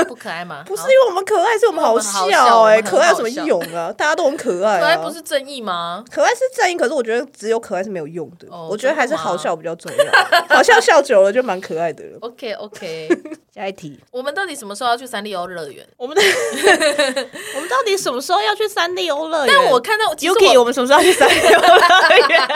[0.07, 0.63] 不可爱吗？
[0.67, 2.81] 不是因为我们可爱，是我们好笑哎！
[2.81, 3.93] 可爱有什么用啊？
[3.93, 6.05] 大家都很可爱，可爱不是正义吗？
[6.11, 8.47] 可爱是正义，可是我觉得只有可爱是没有用的。
[8.69, 10.05] 我觉得还是好笑比较重要，
[10.57, 12.19] 好笑笑久了就蛮可爱的了。
[12.21, 13.09] OK OK，
[13.55, 15.87] 下一题，我们到底什么时候要去三丽鸥乐园？
[15.97, 16.23] 我们的
[17.55, 19.55] 我们到底什么时候要去三丽鸥乐园？
[19.55, 22.49] 但我看到 Yuki，我们什么时候要去三丽鸥乐园？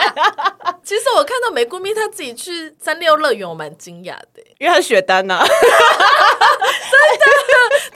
[0.83, 5.47] 其实我看到美姑咪她自己去三丽鸥乐园，我蛮惊讶的，因为她雪单呐、啊，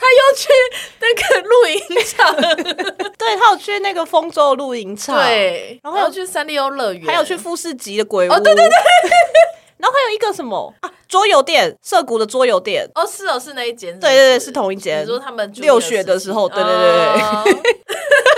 [0.10, 0.50] 又去
[1.00, 2.36] 那个露营场，
[3.18, 8.76] 对，他有去那个丰州露营场，对，然后有去三丽鸥乐园，还有去富士急的鬼屋，哦，对对对。
[9.78, 10.92] 然后还有一个什么啊？
[11.08, 12.86] 桌游店，涩谷的桌游店。
[12.96, 13.98] 哦，是哦，是那一间。
[13.98, 15.04] 对对对，是同一间。
[15.04, 17.74] 你说他们六学的时候，对对对对。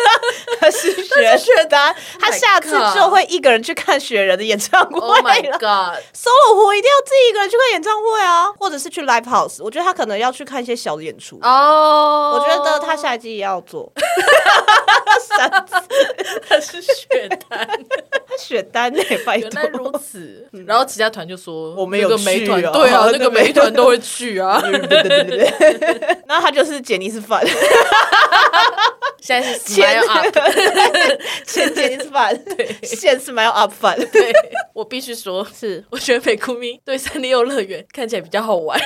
[0.59, 5.05] 他是雪雪单，他下次就会一个人去看雪人的演唱会了。
[5.07, 9.63] Oh my god！SOLO 活一定要自己一个人去看演唱会啊，或者是去 Live House。
[9.63, 11.39] 我觉得他可能要去看一些小的演出。
[11.41, 13.91] 哦，我觉得他下一季也要做。
[16.47, 17.67] 他是雪单，
[18.31, 19.49] 他雪单那 拜托。
[19.49, 20.47] 原来如此。
[20.65, 24.59] 然后其他团就说我没有去啊，对啊， 那个美团都会去啊。
[24.63, 26.17] 对对对对。
[26.27, 27.45] 那他就是杰尼斯饭。
[29.21, 30.35] 现在是 Smile Up。
[31.45, 33.95] 前前是饭，对，现是 Smile Up 饭。
[34.11, 34.33] 对，
[34.73, 38.79] 我必须说，是我觉得美酷咪对三丽鸥乐园看起来比较好玩。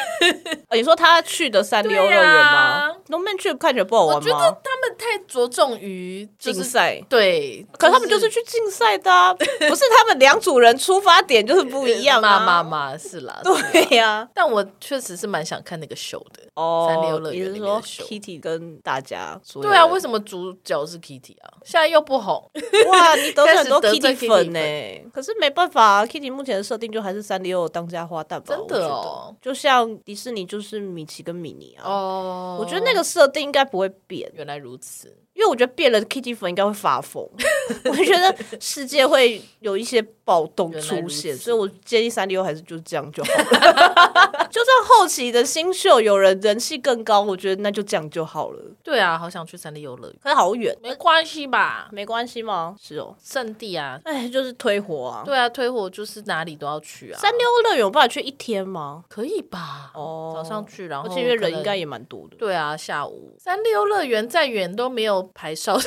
[0.72, 2.92] 你说他去的三丽鸥乐园吗？
[3.08, 4.22] 龙妹去看起来不好玩吗？
[4.22, 9.35] 我觉得他们太着重于竞赛，对，可他们就是去竞赛的，
[9.70, 14.28] 不是他们两组人出发点就是不一样嘛嘛嘛， 是啦，对呀。
[14.34, 21.54] 但我确实是蛮想看那个秀的哦，三丽鸥乐园里面的秀，Kitty 跟大家，对啊，为什么主角是 Kitty 啊？
[21.64, 22.50] 现在又不红
[22.90, 23.16] 哇！
[23.16, 28.46] 你得罪很多 Kitty 粉呢，可是没办法，Kitty 目前的设定就还是三丽鸥当家花旦吧？
[28.56, 31.84] 真的哦，就像迪士尼就是米奇跟米妮啊。
[31.86, 34.32] 哦，我觉得那个设定应该不会变。
[34.36, 37.24] 原来如此，因为我觉得变了，Kitty 粉应该会发疯。
[37.86, 44.48] 我觉得世界会有一些暴动出现，所以我建议三丽鸥还是就这样就好了。
[44.50, 48.60] 就算后期的新秀有人人气更高，我觉得那就这样就好了。
[48.82, 51.90] 对啊，好想去三丽鸥乐园，可是好远，没关系吧？
[51.92, 52.76] 没关系吗？
[52.82, 55.24] 是哦，圣地啊，哎，就是推火啊。
[55.26, 57.20] 对啊，推火就是哪里都要去啊。
[57.20, 59.04] 三丽鸥乐园有办法去一天吗？
[59.10, 59.92] 可以吧？
[59.96, 62.38] 哦，早上去，然后而且因为人应该也蛮多的。
[62.38, 65.84] 对啊，下午三丽鸥乐园再远都没有排哨的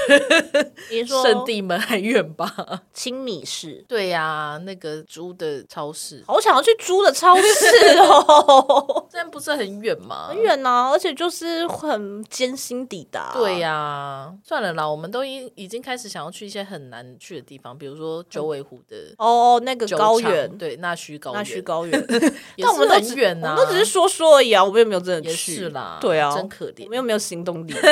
[1.07, 2.83] 圣地门还远吧？
[2.93, 3.85] 青米市。
[3.89, 9.07] 对呀，那个猪的超市，好想要去猪的超市哦。
[9.13, 10.29] 但不是很远吗？
[10.29, 13.33] 很远啊，而且就是很艰辛抵达。
[13.35, 22.07] 对呀，算了啦，我们都已已经开始想要去一些很难去的地方，比如说九尾湖的哦，那个高原，对，那须高那须高原，
[22.59, 25.55] 但我们很远啊，我们都只是说说而已啊，我们又没有真的去。
[25.59, 27.75] 是啦，对啊，真可怜，我们又没有行动力。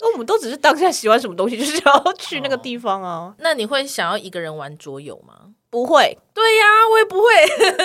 [0.00, 3.34] 那我们都只是当下喜欢什么东西， 就是要去那个地方啊。
[3.38, 5.34] 那你会想要一个人玩桌游吗？
[5.70, 6.16] 不会。
[6.32, 7.24] 对呀，我也不会。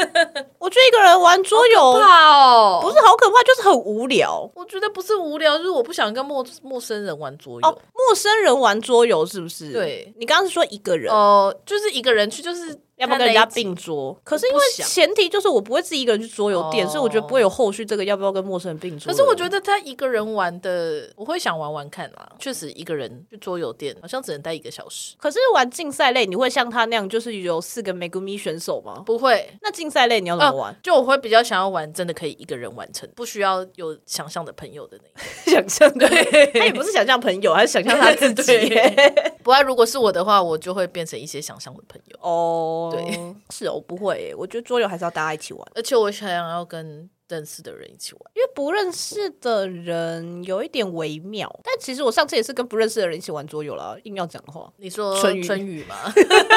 [0.60, 4.49] 我觉得一个人玩桌游，怕哦，不是好可怕，就是很无聊。
[4.53, 7.67] 我觉得不是无聊，就是我不想跟陌陌生人玩桌游。
[7.67, 9.71] 哦，陌生人玩桌游是不是？
[9.73, 14.15] 对，你刚刚是说一个人哦，就是一个人去，就是要不要跟人家并桌？
[14.23, 19.12] 可是因为前提就是我不会自己一个人去桌游店，所以我觉得不会有后续这个要不要跟陌生人并桌。
[19.12, 22.29] 可是我觉得他一个人玩的，我会想玩玩看啊。
[22.38, 25.15] 确实一个人去桌游店好像只能待一个小时。
[25.17, 29.01] 可是玩竞赛类，你会像他那样，就是有四个 Megumi 选手吗？
[29.05, 29.49] 不会。
[29.62, 30.75] 那竞赛类你要怎么玩？
[30.83, 35.29] 就我会比较想要玩，真的可以一个人完成，不需要有想象的朋友的那个。
[35.49, 38.69] 想象对，他也不是想象朋友，还是想象他自己。
[39.41, 42.17] 不然如果是我的话，我就会变成一些想象的朋友。
[42.21, 44.34] 哦，对，是哦，我不会。
[44.38, 47.10] 我觉得桌游还是要大家一起玩，而且我想要跟。
[47.30, 51.48] 认识的人一起玩，因为不认识的人有一点微妙。
[51.63, 55.96] 但其实我上次也是跟不认识的人一起玩桌游了，硬要讲的话，你说春雨春雨吗？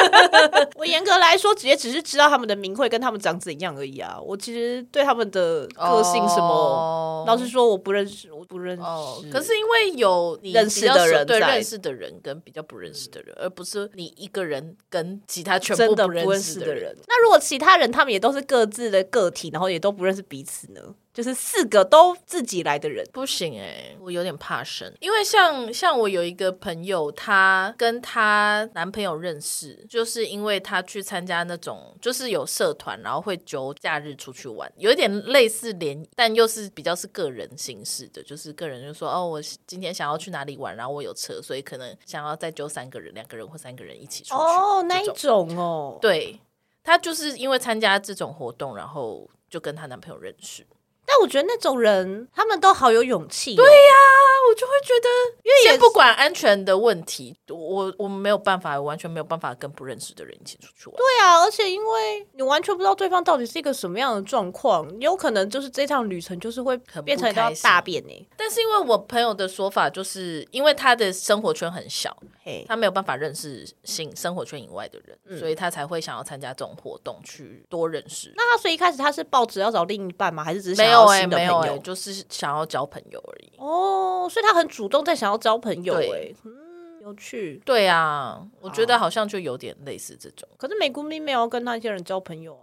[0.75, 4.19] 我严格来说，直接只是知道他们的名讳跟他们长怎样而已啊。
[4.19, 8.81] 我其实对他们的个性什么，哦、老实说我不认识，我不认识。
[8.81, 16.95] 哦、可是因为有你认识的人，对认识的人跟比较不认识的人，而不是你一个人跟其他全部不认识的人。
[17.07, 20.62] 那如果其他人他们也都是各自的个体，然后也都不认识彼此。
[20.71, 20.81] 呢，
[21.13, 23.05] 就是四个都自己来的人。
[23.11, 46.39] 不行哎、欸，我有点怕生，因为像像我有一个朋友，她跟她男朋友认识，就是因为她去参加那种就是有社团，然后会揪假日出去玩，有一点类似联，但又是比较是个人形式的，就是个人就说哦，我今天想要去哪里玩，然后我有车，所以可能想要再揪三个人、两个人或三个人一起出去哦，那一种哦，对，
[46.83, 49.29] 他就是因为参加这种活动，然后。
[49.53, 50.65] 就跟她男朋友认识，
[51.13, 53.57] 但但我觉得那种人，他们都好有勇气、哦。
[53.57, 55.07] 对呀、啊，我就会觉得，
[55.43, 60.95] 因为先不管安全的问题，我我们没有办法，完全没有办法跟不认识的人一起出去玩。
[60.95, 68.27] 对啊，而且因为你完全不知道对方到底是一个什么样的状况，有可能就是这趟旅程就是会变成一条大便呢。
[68.35, 78.33] 但是因为我朋友的说法，就是因为他的生活圈很小，嘿，他没有办法认识新生活圈以外的人，嗯、所以他才会想要参加这种活动去多认识。
[78.35, 80.43] 那他所以一开始他是抱着要找另一半吗？
[80.43, 83.51] 还是只是没有哎、欸，没有哎、欸，就是想要交朋友而已。
[83.57, 87.61] 哦，所以他很主动在想要交朋友哎、欸，嗯，有趣。
[87.65, 90.47] 对啊，我觉得好像就有点类似这种。
[90.57, 92.53] 可是美国咪没有跟那些人交朋友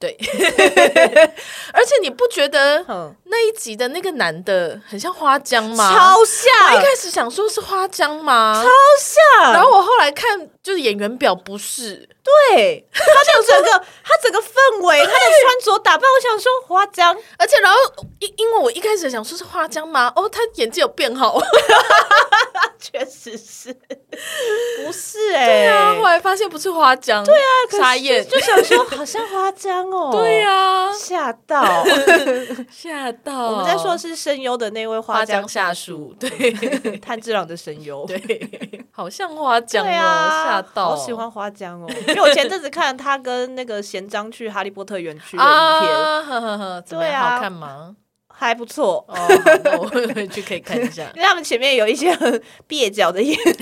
[0.00, 0.16] 对，
[1.74, 2.82] 而且你不觉得
[3.24, 5.92] 那一集的那个男的很像花江吗？
[5.94, 6.74] 超像！
[6.74, 8.54] 我一开始想说是花江吗？
[8.64, 9.52] 超像！
[9.52, 12.08] 然后我后来看，就是演员表不是。
[12.24, 13.70] 对，他就整个
[14.02, 17.14] 他整个氛围，他的穿着打扮，我想说花江。
[17.36, 17.78] 而且然后
[18.20, 20.10] 因因为我一开始想说是花江吗？
[20.16, 21.38] 哦，他演技有变好，
[22.80, 23.72] 确实是，
[24.84, 25.46] 不是哎、欸？
[25.46, 27.22] 对啊，后来发现不是花江。
[27.24, 30.08] 对啊，傻眼，就想说好像花江哦。
[30.16, 31.84] 对啊，吓到，
[32.72, 33.50] 吓到。
[33.50, 36.30] 我们在说的是声优的那位花江夏树，对，
[36.98, 41.86] 炭治郎的声优，对，好像花江哦，吓到，好喜欢花江哦。
[42.08, 47.94] 因为我前阵子看他跟那个贤章去哈利波特园区的影片，啊、呵呵呵对啊，好看吗？
[48.46, 49.04] 还不错。
[49.08, 49.14] 哦，
[49.64, 53.58] 那我回去可以看一下，因 为他们前面有一些很蹩脚的演演技， 有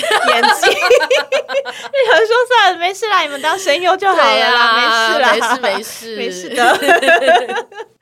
[2.13, 4.83] 人说算了，没事啦，你们当神游就好了啦，啊、没
[5.15, 6.17] 事啦，没事没事。
[6.17, 6.79] 没事的。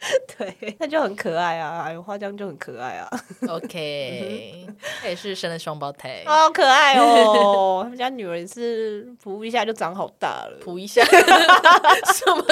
[0.38, 3.10] 对，那就很可爱啊，有花江就很可爱啊。
[3.48, 4.64] OK，
[5.02, 7.80] 他也是生了双胞胎，好可爱哦。
[7.82, 11.24] 他们家女儿是扑一下就长好大了，扑一下，什么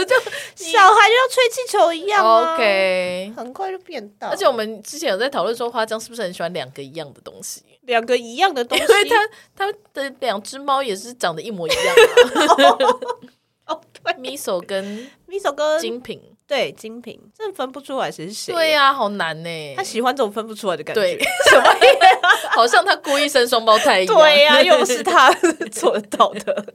[0.05, 0.17] 叫
[0.57, 4.29] 小孩就像吹气球一样？OK，很快就变大。
[4.29, 7.63] 而且我们之前有在讨论说，花江是不是很喜欢两个一样的东西？
[7.83, 9.17] 两个一样的东西， 因为他
[9.57, 11.95] 他的两只猫也是长得一模一样。
[13.67, 16.21] 哦，对，Miso 跟 Miso 跟精品。
[16.47, 18.53] 对，精品真的分不出来谁是谁。
[18.53, 19.75] 对呀、啊，好难呢。
[19.75, 21.65] 他喜欢这种分不出来的感觉，对 什么？
[22.51, 24.15] 好像他故意生双胞胎一样。
[24.15, 25.33] 对呀、啊，又是他
[25.73, 26.67] 做得到的。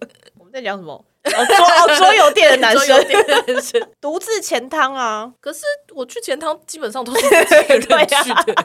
[0.51, 0.93] 在讲什么？
[1.25, 2.97] 哦，桌哦，桌游店的男生，
[3.99, 5.29] 独自钱汤啊。
[5.41, 5.59] 可是
[5.93, 8.55] 我去钱汤基本上都是自己人去的。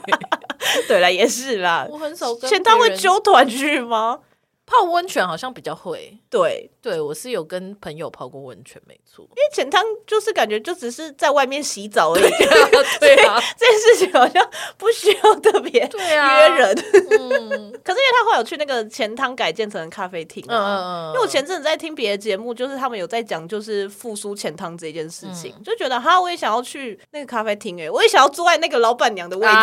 [0.89, 1.87] 对了，也是啦。
[1.91, 4.21] 我很少跟钱汤会揪团去吗？
[4.67, 6.71] 泡温泉好像比较会，对。
[6.81, 9.23] 对，我是有跟朋友泡过温泉，没错。
[9.31, 12.31] 因为钱汤就是感觉就只是在外面洗澡而已，
[13.01, 14.47] 对啊， 这件事情好像
[14.77, 16.77] 不需要特别 约人。
[17.11, 29.55] 嗯，可是因为他后来有去那个钱汤改建成咖啡厅啊，因为我前阵子在听别的节目，就是他们有在讲就是复苏钱汤这件事情，就觉得哈，我也想要去那个咖啡厅，哎，我也想要坐在那个老板娘的位置，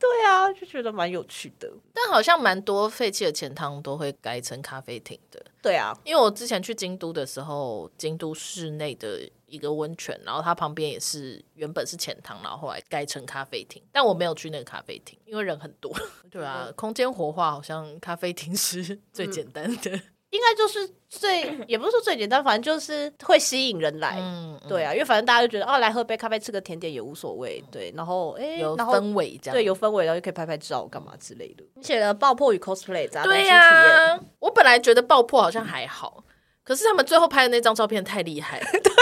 [0.00, 1.70] 对啊，就觉得蛮有趣的。
[1.92, 5.44] 但好像蛮多废弃的钱汤都会改成咖啡厅的。
[5.62, 13.82] 对啊，因为我之前去京都的时候，京都市内的一个温泉，然后它旁边也是原本是钱汤，然后后来改成咖啡厅。
[13.90, 15.92] 但我没有去那个咖啡厅，因为人很多。
[16.30, 19.90] 对啊，空间活化好像咖啡厅是 最简单的。
[19.96, 20.02] 嗯
[20.34, 24.16] 应该就是最，也不是说最简单，反正就是会吸引人来。
[24.18, 27.62] 嗯，对啊，因为反正大家就觉得哦，来喝杯咖啡，吃个甜点也无所谓。
[27.70, 31.62] 对，然后哎，有氛围这样，对，有氛围，然后就可以拍拍照，干嘛之类的。
[31.76, 34.18] 你写了爆破与 cosplay，对呀。
[34.40, 36.24] 我本来觉得爆破好像还好，
[36.64, 38.66] 可是他们最后拍的那张照片太厉害了。
[38.82, 38.92] 对，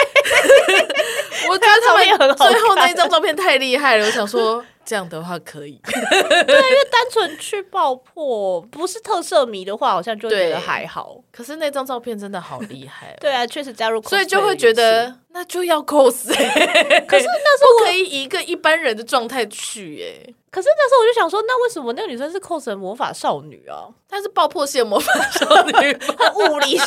[1.49, 1.95] 我觉得他
[2.27, 2.37] 们。
[2.37, 4.63] 最后那张照片太厉害了，我想说。
[4.85, 11.19] 这样的话可以， 对，因为单纯去爆破不是特色迷的话，好像就觉得还好。
[11.31, 16.29] 可是那张照片真的好厉害，对啊，确实加入，所以就会觉得那就要 cos。
[17.07, 23.89] 可是那时候可以以一个一般人的状态去，哎，可是那时候我就想说，那为什么那个女生是 cos 魔法少女啊？
[24.09, 25.73] 她是爆破系魔法少女，
[26.19, 26.79] 很物理。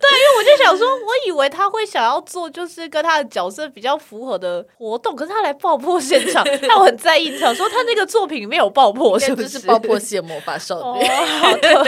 [0.00, 7.38] 对，因为我就想说，我以为她会想要做，就是跟她的角色比较符合的活动，可是她来爆破现场，让我很在意。
[7.38, 11.06] 想说她那个作品里面有爆破，是不是爆破系魔法少女？
[11.06, 11.84] 哦，好的。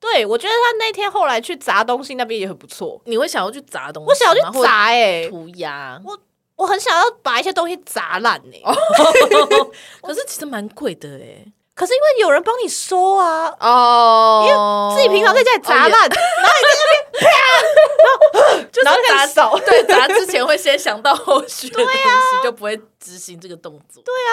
[0.00, 3.00] 对，我觉得她那天后来去砸东西那边也很不错。
[3.04, 4.08] 你会想要去砸东西？
[4.08, 6.00] 我想要去砸哎，涂鸦。
[6.04, 6.18] 我
[6.56, 8.60] 我很想要把一些东西砸烂哎，
[10.02, 11.44] 可是其实蛮贵的哎。
[11.74, 17.28] 可是因为有人帮你收啊，哦，因为自己平常在家里砸烂，然后你在那边啪，
[18.02, 18.18] 然后
[18.72, 21.92] 就是砸手， 对，砸之前会先想到后续的东西，
[22.42, 24.02] 就不会执行这个动作。
[24.02, 24.32] 对啊，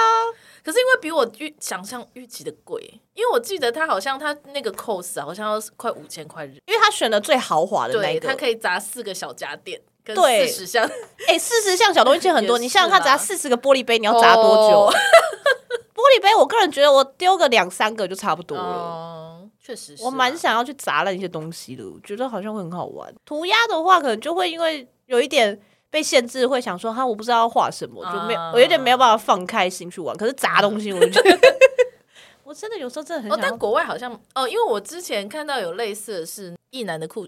[0.64, 2.82] 可是因为比我预想象预期的贵，
[3.14, 9.82] 因为我记得他好像他那个 cos 好像要快五千块日，因为他选了最豪华的那个，他可以砸四个小家电。
[10.06, 10.86] 对，四十箱，
[11.28, 12.58] 哎，四十箱小东西其实很多。
[12.60, 14.80] 你想想看，砸四十个玻璃杯，你要砸多久？
[14.88, 14.92] 哦、
[15.96, 18.64] 玻璃杯，我个人觉得我丢个两三个就差不多了。
[18.64, 23.14] 哦、确实是、啊，我蛮想要去砸烂一些东西的，我觉得好像会很好玩。
[23.26, 25.58] 涂鸦的话，可能就会因为有一点
[25.94, 30.18] 被限制，会想说哈，我不知道要画什么，就没有，我有点没有办法放开心去玩。
[30.18, 31.38] 可是砸东西，我觉得。
[32.44, 37.28] 我真的有时候真的很想，哦，但国外好像哦，因为我之前看到有类似的是一男的酷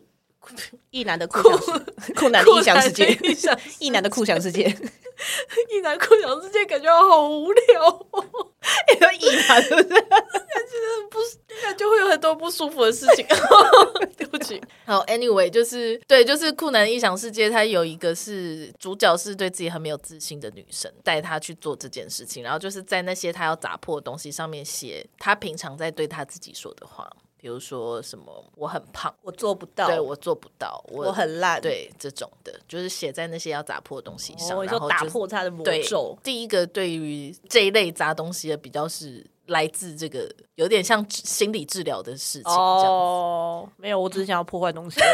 [0.92, 1.42] 异男的酷
[2.16, 3.18] 酷男的异想世界，
[3.80, 4.64] 异男的酷想世界，
[5.72, 8.26] 异男酷想世界感觉好无聊哦，
[8.94, 9.90] 因为异男是不是？
[9.90, 10.76] 感觉
[11.10, 11.20] 不，
[11.62, 13.26] 感觉会有很多不舒服的事情。
[14.18, 14.62] 对不起。
[14.86, 27.10] 好，Anyway，就是对，就是酷男的异想世界，他有一个是主角是对自己很没有自信的女生，带他去做这件事情，然后就是在那些他要砸破的东西上面写他平常在对他自己说的话。
[27.46, 36.18] 比如说什么我很胖，我做不到，对我做不到，我，我很烂，对这种的，就是写在那些要砸破的东西上，哦、然后打破他的魔咒。
[36.24, 42.52] 第一个对于这一类砸东西的比较是来自这个有点像心理治疗的事情。
[42.52, 45.00] 哦，没有，我只是想要破坏东西。
[45.06, 45.12] 不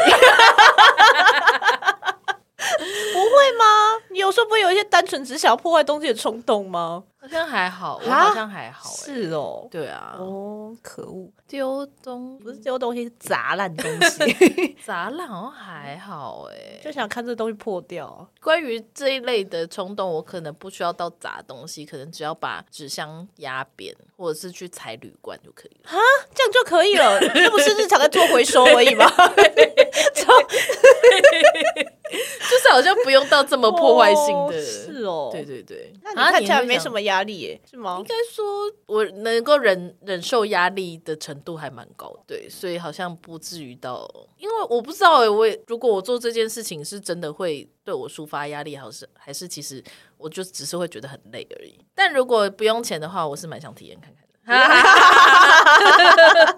[3.20, 3.64] 会吗？
[4.10, 7.04] 你有时候不会有一些单纯只想要破坏东西的冲动吗？
[7.22, 8.96] 好像还好，我好像还好、欸。
[8.96, 10.16] 是哦，对啊。
[10.18, 11.30] 哦，可恶！
[11.46, 14.76] 丢东不是丢东西，是砸烂东西。
[14.84, 18.28] 砸烂好像还好哎、欸，就想看这东西破掉。
[18.40, 25.90] 关于这一类的冲动，我可能不需要到砸东西，可能只要把纸箱压扁，或者是去踩铝罐就可以了。
[25.90, 25.98] 哈，
[26.34, 27.20] 这样就可以了？
[27.20, 29.06] 这不是日常在做回收而已吗？
[32.12, 35.30] 就是好像不用到这么破坏性的，是哦。
[35.32, 37.96] 对对对，那你看起来没什么压力耶，是吗？
[37.98, 38.44] 应该说，
[38.86, 49.82] 我能够忍忍受压力的程度还蛮高，对，所以好像不至于到，因为我不知道哎，我也如果我做这件事情是真的会对我抒发压力，还是还是其实
[50.18, 51.78] 我就只是会觉得很累而已。
[51.94, 54.22] 但如果不用钱的话，我是蛮想体验看看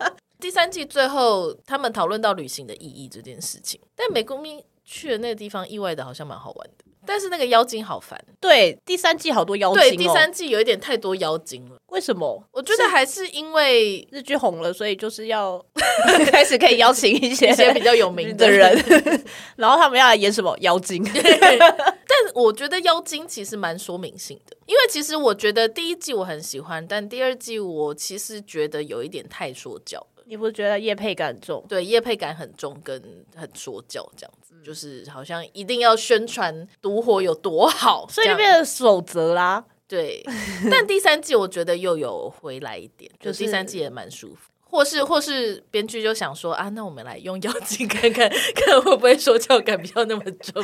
[0.01, 0.17] 的。
[0.45, 4.63] 第三季最后他们讨论到旅行的意义这件事情，但美国咪。
[4.87, 8.23] 去的那个地方，意外的好像蛮好玩的，但是那个妖精好烦。
[8.39, 9.83] 对，第三季好多妖精哦。
[9.83, 11.77] 对，第三季有一点太多妖精了。
[11.87, 12.45] 为什么？
[12.53, 15.59] 我觉得还是因为日剧红了，所以就是要
[16.31, 18.79] 开始可以邀请一些一些比较有名的人，
[19.57, 21.03] 然后他们要来演什么妖精。
[21.11, 30.07] 但我觉得妖精其实蛮说明性的，因为其实我觉得第一季我很喜欢，但第二季我其实觉得有一点太说教。
[30.27, 31.65] 你不觉得叶配感重？
[31.69, 33.03] 对，叶配感很重，跟
[33.35, 39.65] 很说教这样子，嗯、就是好像一定要宣传独活有多好，所以就变成守则啦。
[39.87, 40.25] 对，
[40.71, 44.51] 但第三季我觉得又有回来一点，就是、就第三季也蛮舒服。
[44.63, 50.61] 或是或是编剧就想说啊，那我们来用妖精看看， 看会不会说教感比较那么重，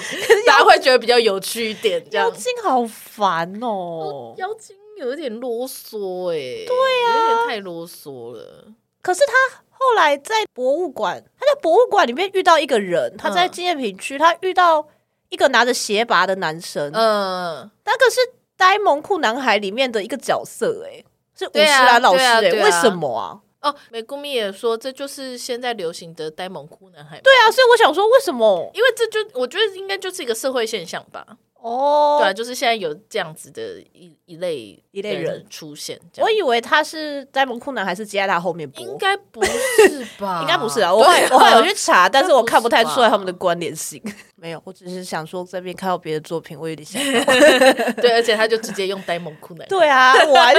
[0.46, 2.04] 大家会觉得比较有趣一点。
[2.11, 6.74] 妖精好烦哦，妖精有点啰嗦哎，对
[7.06, 8.72] 啊，有点太啰嗦了。
[9.03, 14.86] 可是他后来在博物馆，他在博物馆里面遇到一个人，他在纪念品区，他遇到
[15.30, 18.20] 一个拿着鞋拔的男生，嗯，那个是
[18.57, 21.03] 《呆萌酷男孩》里面的一个角色，哎，
[21.34, 23.40] 是五十岚老师，哎，为什么啊？
[23.62, 28.70] 哦，美谷咪也说这就是现在流行的呆萌酷男孩，对啊，所以我想说为什么？
[28.74, 31.26] 因为这就我觉得应该就是一个社会现象吧。
[31.62, 35.98] 哦，对啊，就是现在有这样子的一一类一类人出现。
[36.18, 38.82] 我以为他是呆萌酷男，还是接在他后面播？
[38.84, 40.40] 应该不是吧？
[40.42, 40.92] 应该不是啊。
[40.92, 44.02] 我我还有去查，但是我看不太出来他们的关联性。
[44.36, 47.00] 没有，我只是想说这边看到别的作品，我有点想。
[48.00, 49.68] 对，而且他就直接用呆萌酷男。
[49.68, 50.54] 对啊，玩。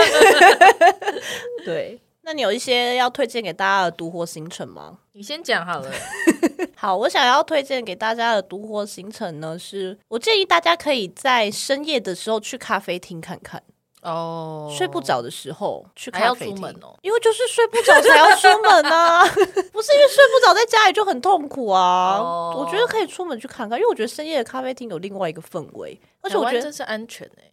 [1.66, 2.00] 对。
[2.24, 5.00] 那你有一些要推荐给大家的独活行程吗？
[5.14, 5.92] 你先讲好了。
[6.78, 13.62] 好，我想要推荐给大家的独活行程呢，是我建议大家可以在深夜的时候去咖啡厅看看
[14.02, 14.72] 哦。
[14.76, 19.24] 睡不着的时候去咖啡厅哦，因为就是睡不着才要出门啊，
[19.74, 22.18] 不是因为睡不着在家里就很痛苦啊。
[22.20, 27.51] 哦、我觉得可以出门去看看，因为我觉得深夜的咖啡厅有另外一个氛围，而且我觉得这是安全哎、欸。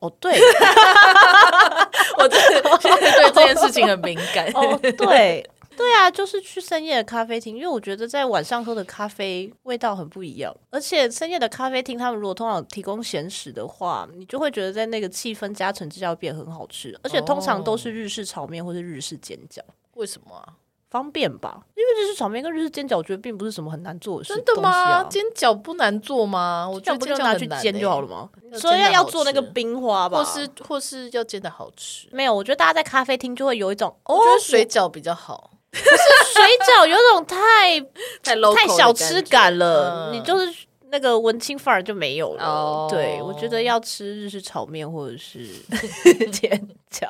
[0.00, 0.32] 哦哦，对，
[2.18, 4.50] 我真的现在对这件事情很敏感。
[4.54, 5.44] 哦， 对，
[5.76, 10.54] 对啊，就是去深夜的咖啡厅，因为我觉得在晚上喝的咖啡味道很不一样。
[10.70, 16.98] 而且深夜的咖啡厅，他们如果通常提供咸食的话，你就会觉得在那个气氛加成之下变很好吃。
[17.02, 19.60] 而且通常都是日式炒面或是日式煎饺。
[19.94, 20.54] 为什么啊？
[20.90, 24.34] 方便吧，因为日式炒面跟日式煎饺，我觉得并不是什么很难做的事。
[24.34, 25.04] 真的吗？
[25.04, 26.68] 煎饺不难做吗？
[26.68, 28.28] 我觉得不就拿去煎就好了吗？
[28.54, 32.08] 所以要做那个冰花吧，或是或是要煎的好吃。
[32.10, 35.50] 没有，我觉得大家在咖啡厅就会有一种，我觉得水饺比较好。
[35.70, 35.84] 不是
[36.32, 37.78] 水饺有种太
[38.24, 40.50] 太太小吃感了，你就是
[40.90, 42.44] 那个文青范儿就没有了。
[42.44, 45.46] 哦、对，我觉得要吃日式炒面或者是
[46.32, 47.08] 煎饺，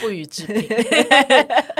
[0.00, 0.62] 不予置评。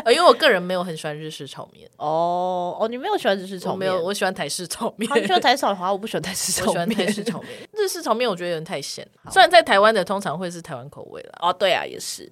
[0.06, 1.88] 因为我个人没有很喜欢日式炒面。
[1.96, 3.78] 哦哦，你没有喜欢日式炒面？
[3.78, 5.10] 没有，我喜欢台式炒面。
[5.14, 5.90] 你喜欢台式炒面？
[5.92, 6.66] 我不喜欢台式炒面。
[6.66, 7.50] 我喜欢台式炒面。
[7.72, 9.06] 日式炒面我觉得有点太咸。
[9.30, 11.32] 虽然在台湾的通常会是台湾口味了。
[11.40, 12.30] 哦，对啊，也是。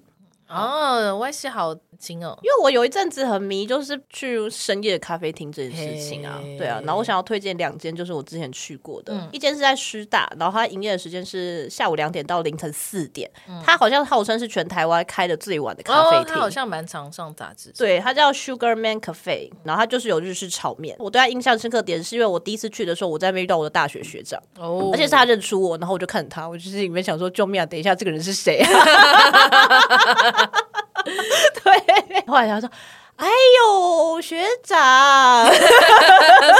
[0.55, 28.61] 哦外系好精哦，因为我有一阵子很迷，就是去深夜咖啡厅这件事情啊，对啊，然后我想要推荐两间，就是我之前去过的，嗯、一间是在师大，然后它营业的时间是下午两点到凌晨四点，嗯、它好像号称是全台湾开的最晚的咖啡厅，好像蛮常上杂志，对，它叫 Sugar Man Cafe，然后它就是有日式炒面，我对它印象深刻点是因为我第一次去的时候，我在那边遇到我的大学学长，哦，而且是他认出我，然后我就看着他，我就是里面想说救命啊，等一下这个人是谁
[32.27, 32.69] 后来他说
[33.17, 35.45] ：“哎呦，学长，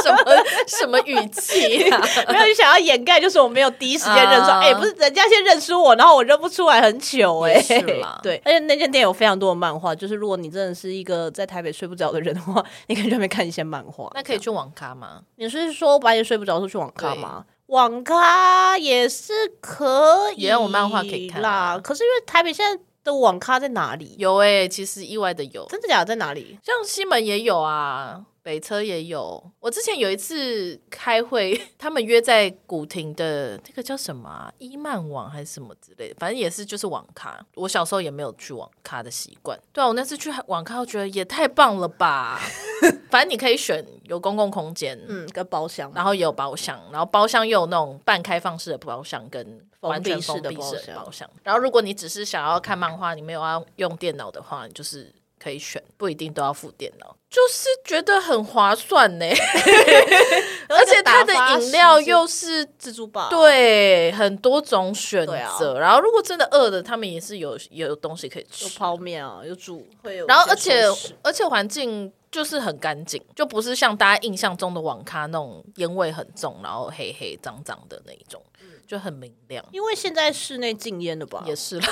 [0.04, 0.24] 什么
[0.68, 2.00] 什么语气啊？
[2.30, 4.52] 没有，你想要掩盖，就是我没有第一时间认出。
[4.52, 7.54] 哎、uh, 欸，不是，人家先认出我，然后我认不出来很糗、欸。
[7.54, 7.82] 哎，是
[8.22, 14.10] 对，而且那间店有非常多的漫画，就是如果你真的是一个在台北睡不着的人的话，你可以去那边看一些漫画。
[14.14, 15.22] 那可以去网咖吗？
[15.38, 21.80] 你是说半夜睡不着候去网咖吗？”网咖也是可以，也有漫画可以看啦。
[21.84, 22.80] 可是因为台北现在。
[23.04, 24.16] 的网咖在哪里？
[24.18, 26.06] 有诶、欸，其实意外的有，真的假的？
[26.06, 26.60] 在哪里？
[26.64, 28.26] 像西门也有啊。
[28.44, 34.54] 北车也有，我之前有一次开会，他们约在古亭的那个叫什么啊？
[34.58, 37.40] 伊曼网还是什么之类的，反正也是就是网咖。
[37.56, 39.58] 我小时候也没有去网咖的习惯。
[39.72, 42.38] 对啊，我那次去网咖，我觉得也太棒了吧！
[43.10, 51.30] 反正你可以选有公共空间，嗯，跟包厢，然后也有包厢，然后包厢又有那种半开放式的包厢跟完全封闭式的包厢。
[51.44, 55.14] 然后如果你只是想要看漫画，你没有要用电脑的话，你就是。
[55.44, 59.26] 可以选，不一定都要付电脑，就是觉得很划算呢。
[60.70, 65.76] 而且它的饮料又是自助吧，对，很多种选择。
[65.76, 70.26] 啊、然后如果真的饿了，他们也是有有东西可以吃，有泡面啊，有煮，会有。
[70.28, 70.84] 然后而且
[71.22, 78.42] 而且环境就是很干净，就不是像大家印象中的网咖那种烟味很重，然后黑黑脏脏的那一种。
[78.88, 81.44] 就很明亮，因为现在室内禁烟了吧？
[81.48, 81.88] 也是啦。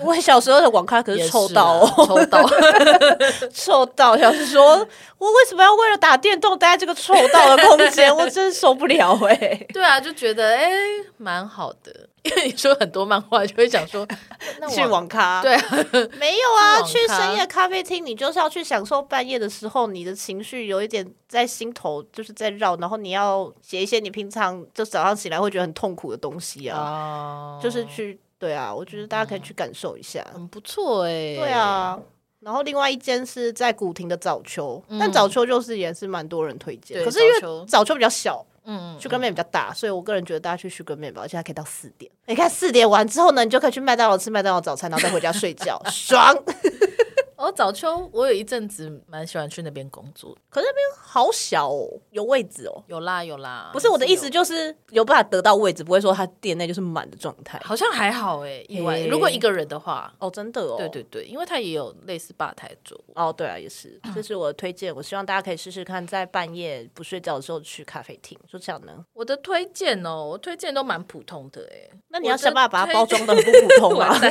[0.00, 2.42] 我小时候的网咖可是臭到、哦，臭到，
[3.52, 4.86] 臭到，想说，
[5.18, 8.14] 我为什么要为了打电动待在这个臭到的空间？
[8.16, 9.66] 我真受不了哎、欸。
[9.72, 10.70] 对啊，就觉得哎，
[11.16, 12.08] 蛮、欸、好的。
[12.28, 14.06] 因为你说很多漫画，就会想说
[14.60, 15.62] 那去网咖，对啊，
[16.18, 31.98] 没有啊，去深夜咖啡厅，你就是要去享受半夜的时候，你的情绪有一点在心头，就是在绕，然后你要写一些你平常就早上起来会觉得很痛苦的东西啊，就是去，对啊，我觉得大家可以去感受一下，很不错哎，对啊，
[32.40, 38.44] 然后另外一间是在古亭的早秋，但早秋就是也是蛮多人推荐，可是因为早秋比较小。
[38.66, 42.10] 嗯，Sugar Man 比较大，所以我个人觉得大家去 Sugar Man 吧，而且还可以到四点。
[42.26, 46.36] 你看四点完之后呢，你就可以去麦当劳吃麦当劳早餐，然后再回家睡觉，爽。
[47.46, 53.70] 哦，早秋我有一阵子蛮喜欢去那边工作，可是那边好小哦，有位置哦，有啦有啦。
[53.72, 57.60] 不是我的意思，就是有办法得到位置，不会说他店内就是满的状态。
[57.62, 58.98] 好像还好哎，意外。
[59.06, 63.00] 如果一个人的话，哦，真的哦，对对对，因为他也有类似吧台桌。
[63.14, 64.92] 哦，对啊，也是， 这是我的推荐。
[64.92, 69.04] 我希望大家可以试试看，在半夜不睡觉的时候去咖啡厅，就这样呢。
[69.12, 74.18] 我的推荐哦，我推荐都蛮普通的哎，那你要想办法把它包装的很不普通啊。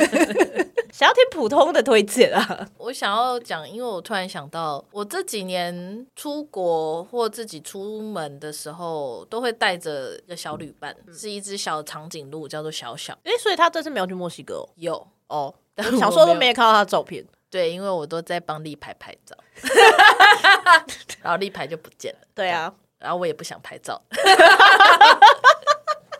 [0.92, 3.68] 想要听普通的推荐啊，我想要讲。
[3.68, 13.12] 因为我突然想到，我这几年出国或自己出门的时候，都会带着一个小旅伴，嗯、是一只小长颈鹿，叫做小小。
[13.24, 14.54] 哎，所以他这次没有去墨西哥？
[14.56, 14.68] 哦？
[14.76, 17.26] 有哦，但 我想说都没看到他的照片。
[17.48, 19.36] 对，因为我都在帮立牌拍照，
[21.22, 22.20] 然后立牌就不见了。
[22.34, 24.02] 对啊，然后我也不想拍照。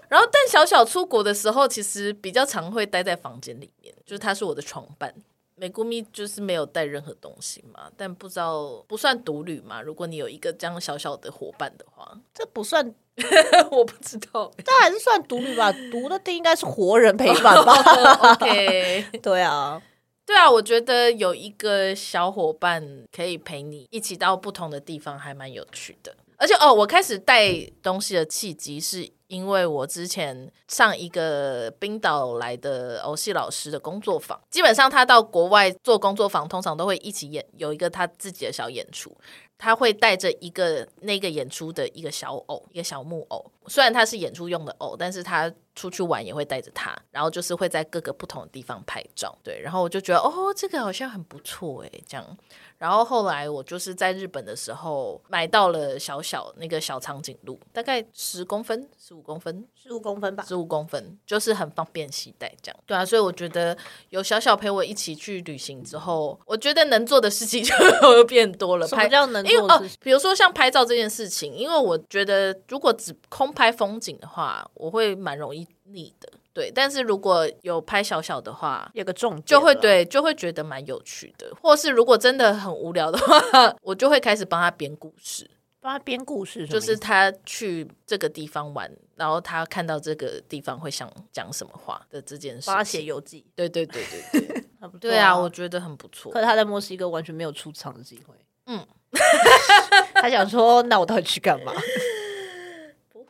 [0.08, 5.12] 然后，但小小出国的时候，其实比较常会待在房间里面，就是他是我的床伴。
[5.58, 9.80] 美谷咪就是没有带任何东西嘛，但不知道不算独旅嘛？
[9.80, 12.94] 如果你有一个这样小小的伙伴的话，这不算，
[13.72, 15.72] 我不知道，但还是算独旅吧。
[15.90, 17.72] 独的定应该是活人陪伴吧。
[18.20, 19.80] oh, OK， 对啊，
[20.26, 26.14] 对啊，我觉得有一个小伙伴可以陪你一起到不同的地方，还蛮有趣的。
[26.36, 29.10] 而且哦，我开始带东西的契机是。
[29.28, 39.10] 因为我之前上一个冰岛来的欧戏老师的工作坊，基本上他到国外做工作坊，通常都会一起演，有一个他自己的小演出，
[39.58, 43.50] 他会带着一个那个演出的一个小偶，一个小木偶。
[43.66, 49.36] 虽然他是演出用的偶，但是他出去玩也会带着它，然后就是会在各个不同的地方拍照。
[49.44, 52.36] 对，然后我就觉得哦，这个好像很不错哎，这样。
[52.78, 62.78] 然后后来我就是在日本的时候买到了小小那个小长颈鹿，大概十公分、十五公分、十五公分吧，十五公分，就是很方便携带这样。
[62.84, 63.76] 对啊，所以我觉得
[64.10, 68.86] 有小小陪我一起去旅行之后，我觉得能做的事情就会变多了。
[68.88, 76.32] 拍照能做，因为哦，比如说像拍照这件事情，因为我觉得如果只空拍风景的话，我会蛮容易腻的。
[76.52, 81.52] 对，但是如果有拍小小的话，有个重点就会对，就会觉得蛮有趣的。
[81.60, 85.50] 或是如果真的很无聊的话， 我就会开始帮他编故事，
[85.80, 93.44] 帮他编故事，就是他去这个地方玩，然后他看到这个地方会想讲什么话的这件事，帮他写游记。
[93.54, 94.02] 对对对
[94.32, 96.32] 对对， 啊、对啊，我觉得很不错。
[96.32, 98.80] 可是他在墨西哥完全没有出场的机会，嗯，
[100.14, 101.74] 他想说，那我到底去干嘛？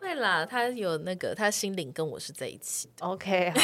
[0.06, 3.04] 对啦，他有那个，他心灵跟我是在一起的。
[3.04, 3.60] OK，好。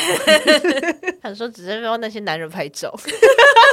[1.22, 2.92] 他说只是让那些男人拍照。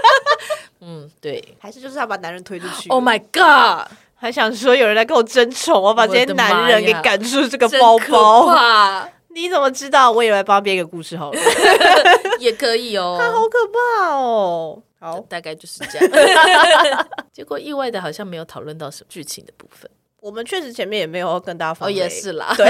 [0.80, 2.88] 嗯，对，还是就是他把男人推出去。
[2.90, 3.92] Oh my god！
[4.14, 9.10] 还想说有人来跟我争宠，我把这些男人给赶出这个包包。
[9.30, 10.12] 你怎么知道？
[10.12, 11.42] 我也来帮他编一个故事好了。
[12.38, 13.18] 也可以哦。
[13.20, 13.58] 他好可
[13.98, 14.80] 怕哦。
[15.00, 17.08] 好，大概就是这样。
[17.34, 19.90] 结果意外的，好像没有讨论到什么剧情的部分。
[20.22, 22.66] 我们确实前面也没有跟大家放，哦，也是啦，对，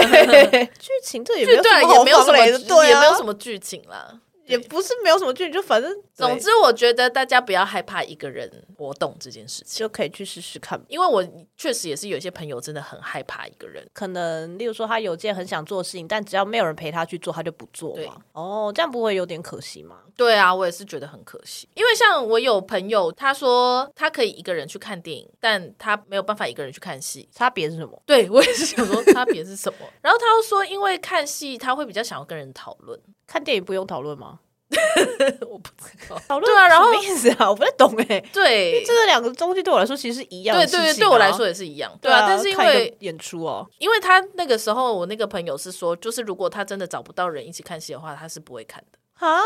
[0.79, 1.87] 剧情这也没有什么
[2.17, 4.19] 好放雷的，对，也没有什么剧情啦。
[4.49, 10.79] 也不是没有什么距离，就反正总之，我觉得大家不要害怕一个人活动这件事情，就可以去试试看。
[10.87, 11.25] 因为我
[11.55, 18.17] 确实也是有一些朋友真的很害怕一个人，可能例如说他有件很想做的事情，但只要没有人陪他去做，他就不做嘛。
[18.33, 19.99] 哦，这样不会有点可惜吗？
[20.15, 21.69] 对啊，我也是觉得很可惜。
[21.75, 27.29] 因为像我有朋友，他说他可以一个人去看电影，但他没有办法一个人去看戏。
[27.31, 28.01] 差别是什么？
[28.05, 29.79] 对，我也是想说 差别是什么。
[30.01, 34.38] 然后他又说，因为看戏他会比较想要跟人讨论，看电影不用讨论吗？
[35.49, 37.49] 我不知道讨论对啊，然后什么意思啊？
[37.49, 38.19] 我不太懂哎。
[38.31, 40.65] 对，这两个东西对我来说其实是一样的。
[40.65, 41.91] 对对对，对我来说也是一样。
[42.01, 49.41] 对啊，但是因为演出哦，因为他那个时候，我那个朋友是说，就是如果他真的找不到人一起看戏的话，他是不会看的啊。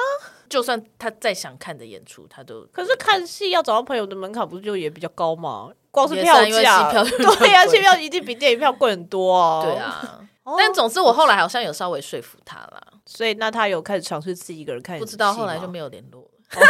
[0.50, 5.70] 就算他再想看的演出，他都可是看戏要找到朋友的门槛不是就也比较高吗？
[5.90, 6.92] 光是票价，
[7.40, 9.64] 对呀，戏票一定比电影票贵很多啊。
[9.64, 10.20] 对啊。
[10.58, 16.30] 但总之，我后来好像有稍微说服他了，所以那他有开始尝试自己一个人看，不知道后来就没有联络了。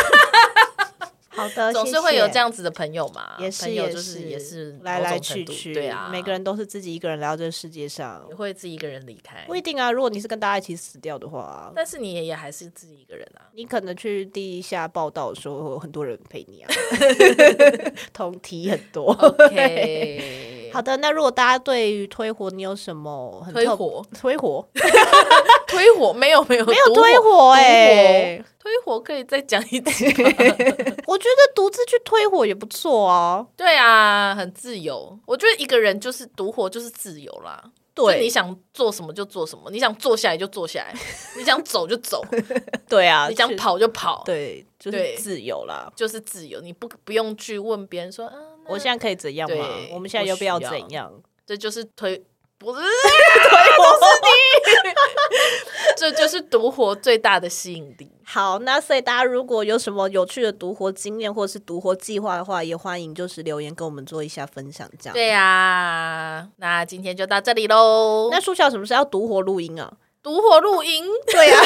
[1.35, 9.91] 好的，总是会有这样子的朋友嘛，也是也是也是来来去去，对啊，每个人都是自己一个人来到这个世界上，也会自己一个人离开，不一定啊。
[9.91, 13.49] 如果你是跟大家一起死掉的话，但是你也也还是自己一个人啊。
[13.53, 16.69] 你可能去地下报道的时候，会有很多人陪你啊，
[18.13, 19.11] 同题很多。
[19.13, 20.62] OK。
[20.73, 24.03] 好的，那如果大家对于推火，你有什么很推火？
[24.19, 24.67] 推火？
[25.67, 26.11] 推火？
[26.13, 28.43] 没有没有没有推火哎！
[28.59, 30.05] 推火可以再讲一次。
[31.05, 33.45] 我觉得独自去推火也不错啊。
[33.55, 35.17] 对啊，很自由。
[35.25, 37.63] 我觉得一个人就是独活就是自由啦。
[37.95, 40.95] 对，你想做什么就做什么，你想坐下来就坐下来，
[41.37, 42.25] 你想走就走。
[42.89, 44.23] 对啊，你想跑就跑。
[44.25, 46.59] 对，就是自由啦，就是自由。
[46.61, 48.33] 你不不用去问别人说啊。
[48.67, 49.65] 我现在可以怎样吗？
[49.91, 51.11] 我们现在要不要怎样？
[51.45, 52.23] 这就是推，
[52.57, 52.87] 不是推
[53.77, 54.29] 火， 是你。
[55.95, 58.11] 这就是独活最大的吸引力。
[58.25, 64.89] 好，那所以大家如果有什么有趣的独活经验或者是独活计划的话，也欢迎就是留言跟我们做一下分享。
[64.99, 66.47] 这样对呀、啊。
[66.57, 68.29] 那今天就到这里喽。
[68.31, 69.93] 那书樵什么时候要独活录音啊？
[70.23, 71.63] 独活录音，对呀、啊，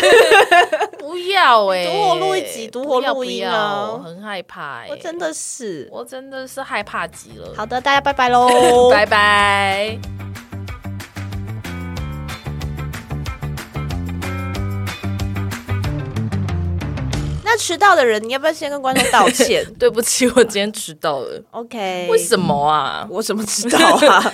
[0.99, 7.53] 不要哎、欸，独活录一集，独活录音啊，我很害怕、欸，我真的是，我真的是害怕极了。
[7.55, 9.97] 好的，大家拜拜喽， 拜拜。
[17.43, 19.65] 那迟到的人，你要不要先跟观众道歉？
[19.79, 21.41] 对不起，我今天迟到了。
[21.51, 23.07] OK，为什么啊？
[23.09, 23.79] 我怎么知道
[24.09, 24.33] 啊？